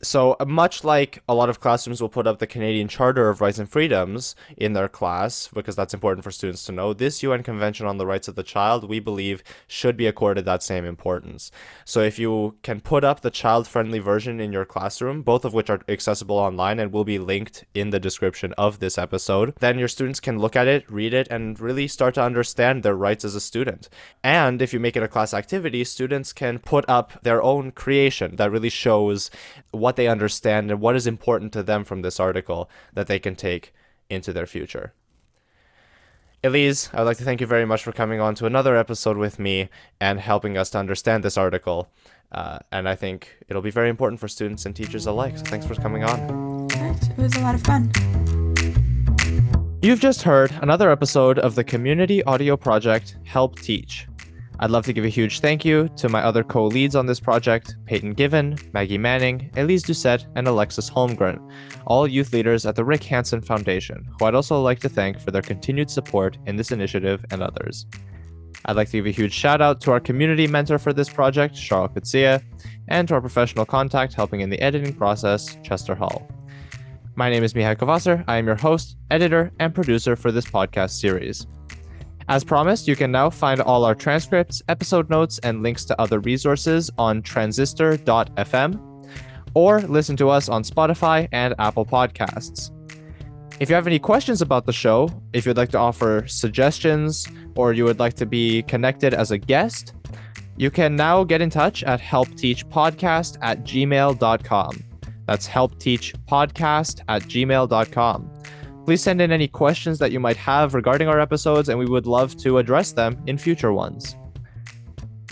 so 0.02 0.36
uh, 0.40 0.44
much 0.44 0.84
like 0.84 1.22
a 1.28 1.34
lot 1.34 1.48
of 1.48 1.60
classrooms 1.60 2.00
will 2.00 2.08
put 2.08 2.26
up 2.26 2.38
the 2.38 2.46
Canadian 2.46 2.88
Charter 2.88 3.28
of 3.28 3.40
Rights 3.40 3.58
and 3.58 3.68
Freedoms 3.68 4.34
in 4.56 4.72
their 4.72 4.88
class 4.88 5.48
because 5.52 5.76
that's 5.76 5.94
important 5.94 6.24
for 6.24 6.30
students 6.30 6.64
to 6.64 6.72
know, 6.72 6.92
this 6.92 7.22
UN 7.22 7.42
Convention 7.42 7.86
on 7.86 7.98
the 7.98 8.06
Rights 8.06 8.28
of 8.28 8.34
the 8.34 8.42
Child, 8.42 8.88
we 8.88 9.00
believe, 9.00 9.42
should 9.66 9.96
be 9.96 10.06
accorded 10.06 10.44
that 10.44 10.62
same 10.62 10.84
importance. 10.84 11.50
So 11.84 12.00
if 12.00 12.18
you 12.18 12.56
can 12.62 12.80
put 12.80 13.04
up 13.04 13.20
the 13.20 13.30
child-friendly 13.30 13.98
version 13.98 14.40
in 14.40 14.52
your 14.52 14.64
classroom, 14.64 15.22
both 15.22 15.44
of 15.44 15.54
which 15.54 15.70
are 15.70 15.80
accessible 15.88 16.36
online 16.36 16.78
and 16.78 16.92
will 16.92 17.04
be 17.04 17.18
linked 17.18 17.64
in 17.74 17.90
the 17.90 18.00
description 18.00 18.54
of 18.56 18.80
this 18.80 18.98
episode, 18.98 19.54
then 19.60 19.78
your 19.78 19.88
students 19.88 20.20
can 20.20 20.38
look 20.38 20.56
at 20.56 20.66
it, 20.66 20.90
read 20.90 21.14
it, 21.14 21.28
and 21.30 21.60
really 21.60 21.86
start 21.86 22.14
to 22.14 22.22
understand 22.22 22.82
their 22.82 22.96
rights 22.96 23.24
as 23.24 23.34
a 23.34 23.40
student. 23.40 23.88
And 24.22 24.62
if 24.62 24.72
you 24.72 24.80
make 24.80 24.96
it 24.96 25.02
a 25.02 25.08
class 25.08 25.34
activity, 25.34 25.84
students 25.84 26.32
can 26.32 26.58
put 26.58 26.88
up 26.88 27.12
their 27.22 27.42
own 27.42 27.72
creation 27.72 28.36
that 28.36 28.50
really 28.50 28.70
shows 28.70 29.30
what 29.70 29.89
what 29.90 29.96
they 29.96 30.06
understand 30.06 30.70
and 30.70 30.80
what 30.80 30.94
is 30.94 31.08
important 31.08 31.52
to 31.52 31.64
them 31.64 31.82
from 31.82 32.02
this 32.02 32.20
article 32.20 32.70
that 32.92 33.08
they 33.08 33.18
can 33.18 33.34
take 33.34 33.74
into 34.08 34.32
their 34.32 34.46
future. 34.46 34.92
Elise, 36.44 36.90
I 36.92 36.98
would 36.98 37.06
like 37.06 37.16
to 37.16 37.24
thank 37.24 37.40
you 37.40 37.46
very 37.48 37.64
much 37.64 37.82
for 37.82 37.90
coming 37.90 38.20
on 38.20 38.36
to 38.36 38.46
another 38.46 38.76
episode 38.76 39.16
with 39.16 39.40
me 39.40 39.68
and 40.00 40.20
helping 40.20 40.56
us 40.56 40.70
to 40.70 40.78
understand 40.78 41.24
this 41.24 41.36
article. 41.36 41.88
Uh, 42.30 42.60
and 42.70 42.88
I 42.88 42.94
think 42.94 43.36
it'll 43.48 43.62
be 43.62 43.72
very 43.72 43.90
important 43.90 44.20
for 44.20 44.28
students 44.28 44.64
and 44.64 44.76
teachers 44.76 45.06
alike. 45.06 45.36
So 45.36 45.44
thanks 45.46 45.66
for 45.66 45.74
coming 45.74 46.04
on. 46.04 46.68
It 46.70 47.18
was 47.18 47.34
a 47.34 47.40
lot 47.40 47.56
of 47.56 47.62
fun. 47.62 47.90
You've 49.82 49.98
just 49.98 50.22
heard 50.22 50.52
another 50.62 50.92
episode 50.92 51.40
of 51.40 51.56
the 51.56 51.64
community 51.64 52.22
audio 52.22 52.56
project 52.56 53.16
Help 53.24 53.58
Teach. 53.58 54.06
I'd 54.62 54.70
love 54.70 54.84
to 54.84 54.92
give 54.92 55.06
a 55.06 55.08
huge 55.08 55.40
thank 55.40 55.64
you 55.64 55.88
to 55.96 56.10
my 56.10 56.22
other 56.22 56.44
co 56.44 56.66
leads 56.66 56.94
on 56.94 57.06
this 57.06 57.18
project 57.18 57.76
Peyton 57.86 58.12
Given, 58.12 58.58
Maggie 58.74 58.98
Manning, 58.98 59.50
Elise 59.56 59.82
Doucet, 59.82 60.26
and 60.36 60.46
Alexis 60.46 60.90
Holmgren, 60.90 61.50
all 61.86 62.06
youth 62.06 62.34
leaders 62.34 62.66
at 62.66 62.76
the 62.76 62.84
Rick 62.84 63.02
Hansen 63.04 63.40
Foundation, 63.40 64.06
who 64.18 64.26
I'd 64.26 64.34
also 64.34 64.60
like 64.60 64.78
to 64.80 64.90
thank 64.90 65.18
for 65.18 65.30
their 65.30 65.40
continued 65.40 65.90
support 65.90 66.36
in 66.44 66.56
this 66.56 66.72
initiative 66.72 67.24
and 67.30 67.42
others. 67.42 67.86
I'd 68.66 68.76
like 68.76 68.90
to 68.90 68.98
give 68.98 69.06
a 69.06 69.10
huge 69.10 69.32
shout 69.32 69.62
out 69.62 69.80
to 69.80 69.92
our 69.92 70.00
community 70.00 70.46
mentor 70.46 70.78
for 70.78 70.92
this 70.92 71.08
project, 71.08 71.54
Charles 71.54 71.92
Kutsia, 71.92 72.42
and 72.88 73.08
to 73.08 73.14
our 73.14 73.20
professional 73.22 73.64
contact 73.64 74.12
helping 74.12 74.42
in 74.42 74.50
the 74.50 74.60
editing 74.60 74.94
process, 74.94 75.56
Chester 75.62 75.94
Hall. 75.94 76.28
My 77.16 77.30
name 77.30 77.44
is 77.44 77.54
Mihai 77.54 77.76
Covaser. 77.76 78.22
I 78.28 78.36
am 78.36 78.46
your 78.46 78.56
host, 78.56 78.98
editor, 79.10 79.52
and 79.58 79.74
producer 79.74 80.16
for 80.16 80.30
this 80.30 80.44
podcast 80.44 81.00
series. 81.00 81.46
As 82.30 82.44
promised, 82.44 82.86
you 82.86 82.94
can 82.94 83.10
now 83.10 83.28
find 83.28 83.60
all 83.60 83.84
our 83.84 83.94
transcripts, 83.96 84.62
episode 84.68 85.10
notes, 85.10 85.40
and 85.40 85.64
links 85.64 85.84
to 85.86 86.00
other 86.00 86.20
resources 86.20 86.88
on 86.96 87.22
transistor.fm 87.22 88.86
or 89.54 89.80
listen 89.80 90.16
to 90.16 90.30
us 90.30 90.48
on 90.48 90.62
Spotify 90.62 91.28
and 91.32 91.56
Apple 91.58 91.84
Podcasts. 91.84 92.70
If 93.58 93.68
you 93.68 93.74
have 93.74 93.88
any 93.88 93.98
questions 93.98 94.42
about 94.42 94.64
the 94.64 94.72
show, 94.72 95.10
if 95.32 95.44
you'd 95.44 95.56
like 95.56 95.70
to 95.70 95.78
offer 95.78 96.24
suggestions, 96.28 97.26
or 97.56 97.72
you 97.72 97.84
would 97.84 97.98
like 97.98 98.14
to 98.14 98.26
be 98.26 98.62
connected 98.62 99.12
as 99.12 99.32
a 99.32 99.38
guest, 99.38 99.94
you 100.56 100.70
can 100.70 100.94
now 100.94 101.24
get 101.24 101.42
in 101.42 101.50
touch 101.50 101.82
at 101.82 102.00
helpteachpodcast 102.00 103.38
at 103.42 103.64
gmail.com. 103.64 104.84
That's 105.26 105.48
helpteachpodcast 105.48 107.00
at 107.08 107.22
gmail.com. 107.22 108.30
Please 108.90 109.04
send 109.04 109.20
in 109.20 109.30
any 109.30 109.46
questions 109.46 110.00
that 110.00 110.10
you 110.10 110.18
might 110.18 110.36
have 110.36 110.74
regarding 110.74 111.06
our 111.06 111.20
episodes, 111.20 111.68
and 111.68 111.78
we 111.78 111.86
would 111.86 112.06
love 112.06 112.36
to 112.38 112.58
address 112.58 112.90
them 112.90 113.22
in 113.28 113.38
future 113.38 113.72
ones. 113.72 114.16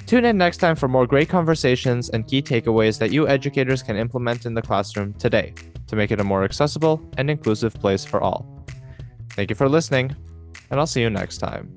Tune 0.07 0.25
in 0.25 0.39
next 0.39 0.59
time 0.59 0.77
for 0.77 0.87
more 0.87 1.09
great 1.09 1.29
conversations 1.29 2.09
and 2.11 2.25
key 2.25 2.41
takeaways 2.41 3.01
that 3.01 3.11
you 3.11 3.27
educators 3.27 3.83
can 3.83 3.97
implement 3.97 4.47
in 4.47 4.55
the 4.55 4.63
classroom 4.63 5.13
today 5.15 5.55
to 5.89 5.97
make 5.97 6.13
it 6.13 6.21
a 6.21 6.25
more 6.25 6.45
accessible 6.45 7.03
and 7.17 7.29
inclusive 7.29 7.75
place 7.75 8.05
for 8.05 8.21
all. 8.21 8.65
Thank 9.31 9.51
you 9.51 9.57
for 9.57 9.69
listening, 9.69 10.15
and 10.71 10.79
I'll 10.79 10.87
see 10.87 11.01
you 11.01 11.11
next 11.11 11.39
time. 11.39 11.77